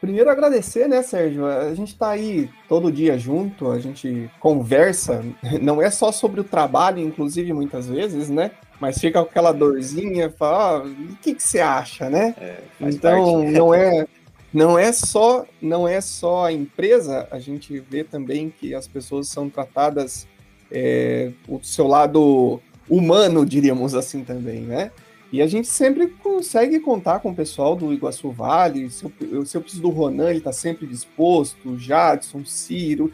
Primeiro 0.00 0.30
agradecer, 0.30 0.88
né, 0.88 1.02
Sérgio? 1.02 1.46
A 1.46 1.74
gente 1.74 1.92
está 1.92 2.10
aí 2.10 2.50
todo 2.66 2.90
dia 2.90 3.18
junto, 3.18 3.70
a 3.70 3.78
gente 3.78 4.30
conversa, 4.40 5.22
não 5.60 5.80
é 5.80 5.90
só 5.90 6.10
sobre 6.10 6.40
o 6.40 6.44
trabalho, 6.44 6.98
inclusive 6.98 7.52
muitas 7.52 7.86
vezes, 7.86 8.28
né? 8.30 8.50
Mas 8.80 8.98
fica 8.98 9.22
com 9.22 9.28
aquela 9.28 9.52
dorzinha, 9.52 10.30
fala, 10.30 10.84
oh, 10.84 10.88
o 10.88 11.16
que, 11.16 11.34
que 11.34 11.42
você 11.42 11.60
acha, 11.60 12.08
né? 12.08 12.34
É, 12.40 12.56
então 12.80 13.40
parte. 13.40 13.52
não 13.52 13.74
é 13.74 14.06
não 14.52 14.76
é 14.76 14.90
só 14.90 15.46
não 15.62 15.86
é 15.86 16.00
só 16.00 16.46
a 16.46 16.52
empresa, 16.52 17.28
a 17.30 17.38
gente 17.38 17.78
vê 17.78 18.02
também 18.02 18.50
que 18.50 18.74
as 18.74 18.88
pessoas 18.88 19.28
são 19.28 19.48
tratadas 19.48 20.26
é, 20.72 21.30
o 21.46 21.60
seu 21.62 21.86
lado 21.86 22.60
humano, 22.88 23.44
diríamos 23.44 23.94
assim 23.94 24.24
também, 24.24 24.62
né? 24.62 24.90
E 25.32 25.40
a 25.40 25.46
gente 25.46 25.68
sempre 25.68 26.08
consegue 26.08 26.80
contar 26.80 27.20
com 27.20 27.30
o 27.30 27.34
pessoal 27.34 27.76
do 27.76 27.92
Iguaçu 27.92 28.32
Vale. 28.32 28.90
Se 28.90 29.04
eu, 29.04 29.46
se 29.46 29.56
eu 29.56 29.60
preciso 29.60 29.82
do 29.82 29.90
Ronan, 29.90 30.30
ele 30.30 30.38
está 30.38 30.52
sempre 30.52 30.88
disposto, 30.88 31.78
Jadson, 31.78 32.44
Ciro, 32.44 33.12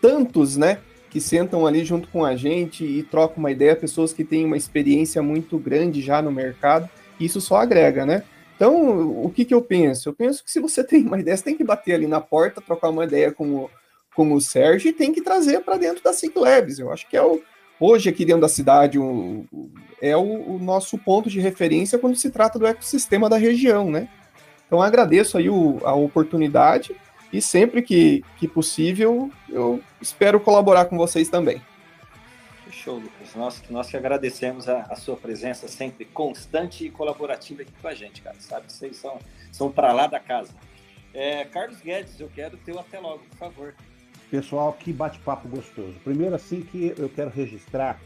tantos, 0.00 0.58
né? 0.58 0.78
Que 1.16 1.20
sentam 1.22 1.66
ali 1.66 1.82
junto 1.82 2.08
com 2.08 2.26
a 2.26 2.36
gente 2.36 2.84
e 2.84 3.02
trocam 3.02 3.38
uma 3.38 3.50
ideia, 3.50 3.74
pessoas 3.74 4.12
que 4.12 4.22
têm 4.22 4.44
uma 4.44 4.54
experiência 4.58 5.22
muito 5.22 5.56
grande 5.56 6.02
já 6.02 6.20
no 6.20 6.30
mercado, 6.30 6.90
isso 7.18 7.40
só 7.40 7.56
agrega, 7.56 8.04
né? 8.04 8.22
Então, 8.54 9.24
o 9.24 9.30
que, 9.30 9.46
que 9.46 9.54
eu 9.54 9.62
penso? 9.62 10.10
Eu 10.10 10.12
penso 10.12 10.44
que 10.44 10.50
se 10.50 10.60
você 10.60 10.84
tem 10.84 11.06
uma 11.06 11.18
ideia, 11.18 11.34
você 11.34 11.42
tem 11.42 11.56
que 11.56 11.64
bater 11.64 11.94
ali 11.94 12.06
na 12.06 12.20
porta, 12.20 12.60
trocar 12.60 12.90
uma 12.90 13.04
ideia 13.04 13.32
com 13.32 13.48
o, 13.50 13.70
com 14.14 14.30
o 14.34 14.42
Sérgio 14.42 14.90
e 14.90 14.92
tem 14.92 15.10
que 15.10 15.22
trazer 15.22 15.60
para 15.60 15.78
dentro 15.78 16.04
da 16.04 16.12
Ciclabs. 16.12 16.78
Eu 16.78 16.92
acho 16.92 17.08
que 17.08 17.16
é 17.16 17.22
o, 17.22 17.40
hoje 17.80 18.10
aqui 18.10 18.22
dentro 18.22 18.42
da 18.42 18.48
cidade 18.50 18.98
o, 18.98 19.46
é 20.02 20.14
o, 20.14 20.56
o, 20.56 20.58
nosso 20.58 20.98
ponto 20.98 21.30
de 21.30 21.40
referência 21.40 21.98
quando 21.98 22.14
se 22.14 22.28
trata 22.28 22.58
do 22.58 22.66
ecossistema 22.66 23.26
da 23.26 23.38
região, 23.38 23.90
né? 23.90 24.06
Então 24.66 24.82
agradeço 24.82 25.38
aí 25.38 25.48
o, 25.48 25.78
a 25.82 25.94
oportunidade 25.94 26.94
e 27.32 27.40
sempre 27.40 27.82
que, 27.82 28.24
que 28.38 28.46
possível 28.46 29.30
eu 29.48 29.82
espero 30.00 30.40
colaborar 30.40 30.86
com 30.86 30.96
vocês 30.96 31.28
também. 31.28 31.60
Show, 32.70 32.98
Lucas. 32.98 33.34
Nós, 33.34 33.62
nós 33.70 33.88
que 33.88 33.96
agradecemos 33.96 34.68
a, 34.68 34.82
a, 34.82 34.96
sua 34.96 35.16
presença 35.16 35.66
sempre 35.66 36.04
constante 36.04 36.86
e 36.86 36.90
colaborativa 36.90 37.62
aqui 37.62 37.72
com 37.80 37.88
a 37.88 37.94
gente, 37.94 38.22
cara. 38.22 38.36
Sabe 38.38 38.66
que 38.66 38.72
vocês 38.72 38.96
são, 38.96 39.18
são 39.50 39.72
para 39.72 39.92
lá 39.92 40.06
da 40.06 40.20
casa. 40.20 40.52
É, 41.14 41.44
Carlos 41.44 41.80
Guedes, 41.80 42.20
eu 42.20 42.30
quero 42.32 42.56
ter 42.58 42.72
o 42.72 42.78
até 42.78 43.00
logo, 43.00 43.20
por 43.30 43.38
favor. 43.38 43.74
Pessoal, 44.30 44.72
que 44.72 44.92
bate-papo 44.92 45.48
gostoso. 45.48 45.94
Primeiro, 46.04 46.34
assim 46.34 46.62
que 46.62 46.94
eu 46.98 47.08
quero 47.08 47.30
registrar 47.30 47.98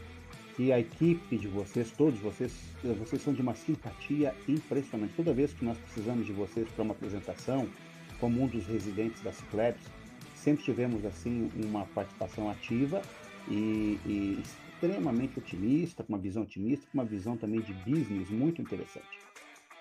que 0.55 0.71
a 0.71 0.79
equipe 0.79 1.37
de 1.37 1.47
vocês, 1.47 1.91
todos 1.91 2.19
vocês, 2.19 2.53
vocês 2.83 3.21
são 3.21 3.33
de 3.33 3.41
uma 3.41 3.53
simpatia 3.53 4.33
impressionante. 4.47 5.13
Toda 5.15 5.33
vez 5.33 5.53
que 5.53 5.65
nós 5.65 5.77
precisamos 5.77 6.25
de 6.25 6.31
vocês 6.31 6.67
para 6.69 6.83
uma 6.83 6.93
apresentação, 6.93 7.67
como 8.21 8.43
um 8.43 8.47
dos 8.47 8.65
residentes 8.67 9.21
da 9.21 9.33
Cicleps, 9.33 9.81
sempre 10.35 10.63
tivemos 10.63 11.03
assim 11.03 11.49
uma 11.55 11.85
participação 11.87 12.49
ativa 12.49 13.01
e, 13.49 13.99
e 14.05 14.43
extremamente 14.43 15.39
otimista, 15.39 16.03
com 16.03 16.13
uma 16.13 16.19
visão 16.19 16.43
otimista, 16.43 16.85
com 16.91 16.99
uma 16.99 17.05
visão 17.05 17.35
também 17.35 17.59
de 17.59 17.73
business 17.73 18.29
muito 18.29 18.61
interessante. 18.61 19.19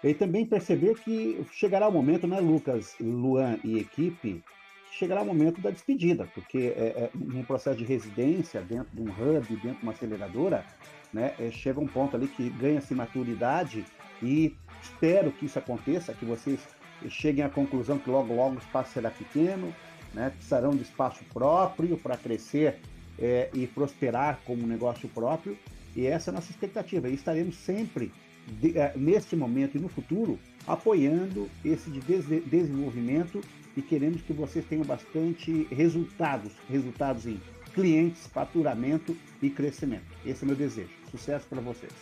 E 0.03 0.15
também 0.15 0.47
perceber 0.47 0.99
que 1.01 1.45
chegará 1.53 1.87
o 1.87 1.93
momento, 1.93 2.27
né, 2.27 2.41
Lucas, 2.41 2.97
Luan 2.99 3.59
e 3.63 3.79
equipe, 3.79 4.43
chegará 4.91 5.23
o 5.23 5.27
momento 5.27 5.61
da 5.61 5.71
despedida, 5.71 6.27
porque 6.35 6.73
é, 6.77 6.81
é, 6.81 7.11
um 7.15 7.45
processo 7.45 7.79
de 7.79 7.85
residência 7.85 8.63
dentro 8.63 8.89
de 8.95 9.03
um 9.03 9.11
hub, 9.11 9.47
dentro 9.57 9.79
de 9.79 9.83
uma 9.83 9.93
aceleradora, 9.93 10.65
né, 11.13 11.35
é, 11.39 11.51
chega 11.51 11.79
um 11.79 11.87
ponto 11.87 12.17
ali 12.17 12.29
que 12.29 12.49
ganha-se 12.51 12.95
maturidade 12.95 13.85
e 14.23 14.57
espero 14.83 15.31
que 15.33 15.47
isso 15.47 15.59
aconteça, 15.59 16.15
que 16.15 16.25
vocês 16.25 16.61
cheguem 17.09 17.45
à 17.45 17.49
conclusão 17.49 17.99
que 17.99 18.11
logo 18.11 18.35
logo 18.35 18.57
o 18.57 18.59
espaço 18.59 18.93
será 18.93 19.11
pequeno, 19.11 19.75
né, 20.13 20.31
precisarão 20.31 20.71
de 20.71 20.83
espaço 20.83 21.25
próprio 21.33 21.97
para 21.97 22.17
crescer 22.17 22.81
é, 23.19 23.51
e 23.55 23.67
prosperar 23.67 24.41
como 24.45 24.67
negócio 24.67 25.09
próprio, 25.09 25.57
e 25.95 26.07
essa 26.07 26.31
é 26.31 26.33
a 26.33 26.35
nossa 26.35 26.51
expectativa. 26.51 27.09
E 27.09 27.15
estaremos 27.15 27.57
sempre, 27.57 28.13
de, 28.47 28.79
é, 28.79 28.93
neste 28.97 29.37
momento 29.37 29.77
e 29.77 29.81
no 29.81 29.89
futuro, 29.89 30.39
apoiando 30.67 31.49
esse 31.65 31.91
de 31.91 32.01
des 32.01 32.27
desenvolvimento 32.47 33.41
e 33.77 33.83
queremos 33.83 34.21
que 34.23 34.33
vocês 34.33 34.65
tenham 34.65 34.85
bastante 34.85 35.67
resultados, 35.71 36.53
resultados 36.69 37.27
em 37.27 37.41
clientes, 37.75 38.27
faturamento 38.27 39.17
e 39.41 39.49
crescimento. 39.49 40.05
Esse 40.25 40.43
é 40.43 40.45
o 40.45 40.47
meu 40.49 40.57
desejo. 40.57 40.91
Sucesso 41.11 41.47
para 41.49 41.61
vocês. 41.61 41.93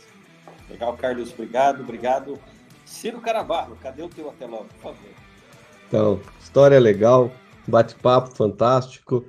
Legal, 0.69 0.97
Carlos. 0.97 1.33
Obrigado, 1.33 1.83
obrigado. 1.83 2.39
Ciro 2.89 3.21
Carabarro, 3.21 3.77
cadê 3.83 4.03
o 4.03 4.09
teu 4.09 4.31
até 4.31 4.47
logo, 4.47 4.65
por 4.65 4.95
favor? 4.95 5.11
Então, 5.87 6.21
história 6.41 6.81
legal, 6.81 7.31
bate-papo 7.67 8.35
fantástico. 8.35 9.25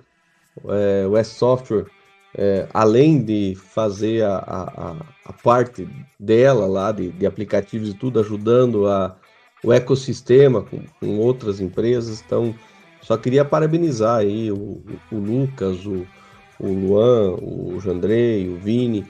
É, 0.65 1.06
o 1.06 1.15
S-Software, 1.17 1.86
é, 2.36 2.67
além 2.74 3.24
de 3.24 3.56
fazer 3.56 4.24
a, 4.24 4.38
a, 4.38 4.95
a, 5.26 5.34
parte 5.34 5.88
dela 6.19 6.65
lá, 6.65 6.91
de, 6.91 7.12
de 7.12 7.26
aplicativos 7.26 7.89
e 7.89 7.93
tudo, 7.93 8.19
ajudando 8.19 8.88
a, 8.88 9.15
o 9.63 9.72
ecossistema 9.72 10.63
com, 10.63 10.84
com 11.00 11.17
outras 11.19 11.60
empresas. 11.60 12.24
Então, 12.26 12.56
só 13.02 13.17
queria 13.17 13.45
parabenizar 13.45 14.17
aí 14.19 14.52
o, 14.52 14.82
o 15.12 15.15
Lucas, 15.15 15.86
o, 15.86 16.08
o 16.60 16.67
Luan, 16.67 17.36
o 17.36 17.80
Jandrei, 17.80 18.50
o 18.50 18.58
Vini, 18.58 19.06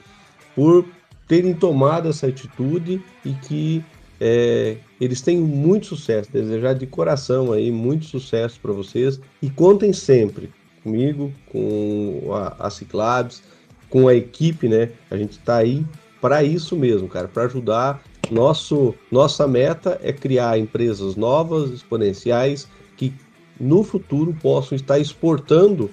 por 0.54 0.84
terem 1.26 1.54
tomado 1.54 2.08
essa 2.08 2.26
atitude 2.26 3.02
e 3.24 3.32
que 3.32 3.84
é, 4.20 4.76
eles 5.00 5.20
têm 5.22 5.38
muito 5.38 5.86
sucesso. 5.86 6.30
Desejar 6.30 6.74
de 6.74 6.86
coração 6.86 7.52
aí 7.52 7.70
muito 7.70 8.04
sucesso 8.04 8.60
para 8.60 8.72
vocês 8.72 9.20
e 9.40 9.48
contem 9.48 9.92
sempre 9.92 10.52
comigo, 10.82 11.32
com 11.50 12.30
a, 12.32 12.66
a 12.66 12.70
Ciclabs, 12.70 13.42
com 13.88 14.08
a 14.08 14.14
equipe, 14.14 14.68
né? 14.68 14.90
A 15.10 15.16
gente 15.16 15.32
está 15.32 15.56
aí 15.56 15.84
para 16.20 16.42
isso 16.42 16.76
mesmo, 16.76 17.08
cara, 17.08 17.28
para 17.28 17.44
ajudar 17.44 18.02
nosso, 18.30 18.94
nossa 19.10 19.46
meta 19.48 19.98
é 20.02 20.12
criar 20.12 20.58
empresas 20.58 21.16
novas, 21.16 21.70
exponenciais, 21.70 22.68
que 22.96 23.12
no 23.58 23.82
futuro 23.82 24.36
possam 24.40 24.76
estar 24.76 24.98
exportando 24.98 25.90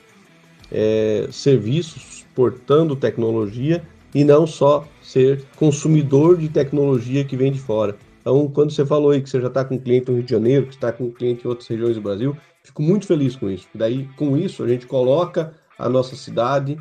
é, 0.71 1.27
serviços, 1.31 2.19
exportando 2.19 2.95
tecnologia 2.95 3.83
e 4.13 4.23
não 4.23 4.45
só 4.45 4.87
ser 5.01 5.43
consumidor 5.55 6.37
de 6.37 6.49
tecnologia 6.49 7.23
que 7.23 7.35
vem 7.35 7.51
de 7.51 7.59
fora. 7.59 7.97
Então, 8.27 8.45
quando 8.49 8.71
você 8.71 8.85
falou 8.85 9.11
aí 9.11 9.21
que 9.21 9.29
você 9.29 9.39
já 9.39 9.47
está 9.47 9.63
com 9.63 9.79
cliente 9.79 10.09
no 10.09 10.17
Rio 10.17 10.25
de 10.25 10.31
Janeiro, 10.31 10.67
que 10.67 10.73
está 10.75 10.91
com 10.91 11.09
cliente 11.09 11.45
em 11.45 11.47
outras 11.47 11.65
regiões 11.65 11.95
do 11.95 12.01
Brasil, 12.01 12.35
fico 12.61 12.81
muito 12.81 13.07
feliz 13.07 13.37
com 13.37 13.49
isso. 13.49 13.69
Daí, 13.73 14.05
com 14.17 14.35
isso, 14.35 14.65
a 14.65 14.67
gente 14.67 14.85
coloca 14.85 15.53
a 15.79 15.87
nossa 15.87 16.13
cidade 16.13 16.77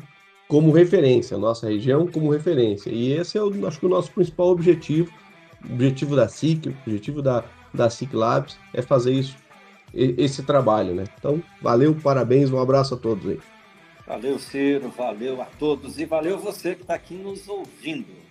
como 0.49 0.73
referência, 0.73 1.37
a 1.37 1.39
nossa 1.39 1.69
região 1.69 2.05
como 2.05 2.29
referência. 2.29 2.89
E 2.89 3.13
esse 3.13 3.37
é, 3.37 3.41
o, 3.41 3.65
acho 3.65 3.79
que, 3.79 3.85
o 3.85 3.89
nosso 3.89 4.11
principal 4.11 4.49
objetivo 4.49 5.09
o 5.63 5.73
objetivo 5.73 6.17
da 6.17 6.27
SIC, 6.27 6.67
o 6.67 6.75
objetivo 6.85 7.21
da, 7.21 7.45
da 7.73 7.89
SIC 7.89 8.13
Labs 8.13 8.57
é 8.73 8.81
fazer 8.81 9.13
isso, 9.13 9.37
esse 9.93 10.43
trabalho, 10.43 10.93
né? 10.93 11.05
Então, 11.17 11.41
valeu, 11.61 11.95
parabéns, 11.95 12.51
um 12.51 12.59
abraço 12.59 12.93
a 12.93 12.97
todos 12.97 13.25
aí. 13.25 13.39
Valeu, 14.05 14.37
Ciro, 14.37 14.89
valeu 14.89 15.41
a 15.41 15.45
todos 15.45 15.97
e 15.97 16.03
valeu 16.03 16.37
você 16.37 16.75
que 16.75 16.81
está 16.81 16.95
aqui 16.95 17.13
nos 17.13 17.47
ouvindo. 17.47 18.26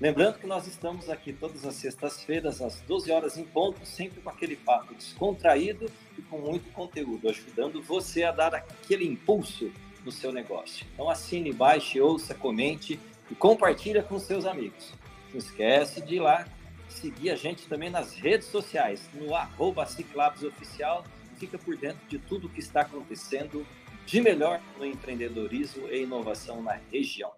Lembrando 0.00 0.38
que 0.38 0.46
nós 0.46 0.66
estamos 0.66 1.08
aqui 1.08 1.32
todas 1.32 1.64
as 1.64 1.76
sextas-feiras, 1.76 2.60
às 2.60 2.80
12 2.80 3.12
horas 3.12 3.38
em 3.38 3.44
ponto, 3.44 3.86
sempre 3.86 4.20
com 4.20 4.28
aquele 4.28 4.56
papo 4.56 4.92
descontraído 4.92 5.90
e 6.18 6.22
com 6.22 6.38
muito 6.38 6.70
conteúdo, 6.72 7.28
ajudando 7.28 7.80
você 7.80 8.24
a 8.24 8.32
dar 8.32 8.54
aquele 8.54 9.06
impulso 9.06 9.70
no 10.04 10.10
seu 10.10 10.32
negócio. 10.32 10.84
Então 10.92 11.08
assine, 11.08 11.52
baixe, 11.52 12.00
ouça, 12.00 12.34
comente 12.34 12.98
e 13.30 13.34
compartilha 13.36 14.02
com 14.02 14.18
seus 14.18 14.44
amigos. 14.46 14.92
Não 15.32 15.38
esquece 15.38 16.00
de 16.00 16.16
ir 16.16 16.20
lá 16.20 16.44
seguir 16.88 17.30
a 17.30 17.36
gente 17.36 17.66
também 17.68 17.88
nas 17.88 18.14
redes 18.14 18.48
sociais, 18.48 19.08
no 19.14 19.34
arroba 19.34 19.82
Oficial. 19.82 21.04
Fica 21.36 21.56
por 21.58 21.76
dentro 21.76 22.04
de 22.08 22.18
tudo 22.18 22.48
que 22.48 22.60
está 22.60 22.82
acontecendo 22.82 23.66
de 24.06 24.20
melhor 24.20 24.60
no 24.78 24.84
empreendedorismo 24.84 25.88
e 25.88 26.02
inovação 26.02 26.62
na 26.62 26.78
região. 26.90 27.32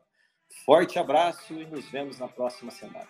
Forte 0.65 0.99
abraço 0.99 1.53
e 1.53 1.67
nos 1.67 1.89
vemos 1.91 2.19
na 2.19 2.29
próxima 2.29 2.71
semana. 2.71 3.07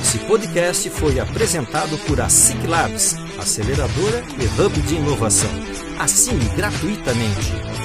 Esse 0.00 0.18
podcast 0.26 0.90
foi 0.90 1.18
apresentado 1.18 1.98
por 2.06 2.20
a 2.20 2.28
Ciclabs, 2.28 3.14
aceleradora 3.38 4.22
e 4.40 4.60
hub 4.60 4.80
de 4.82 4.94
inovação. 4.94 5.50
Assine 5.98 6.44
gratuitamente 6.56 7.83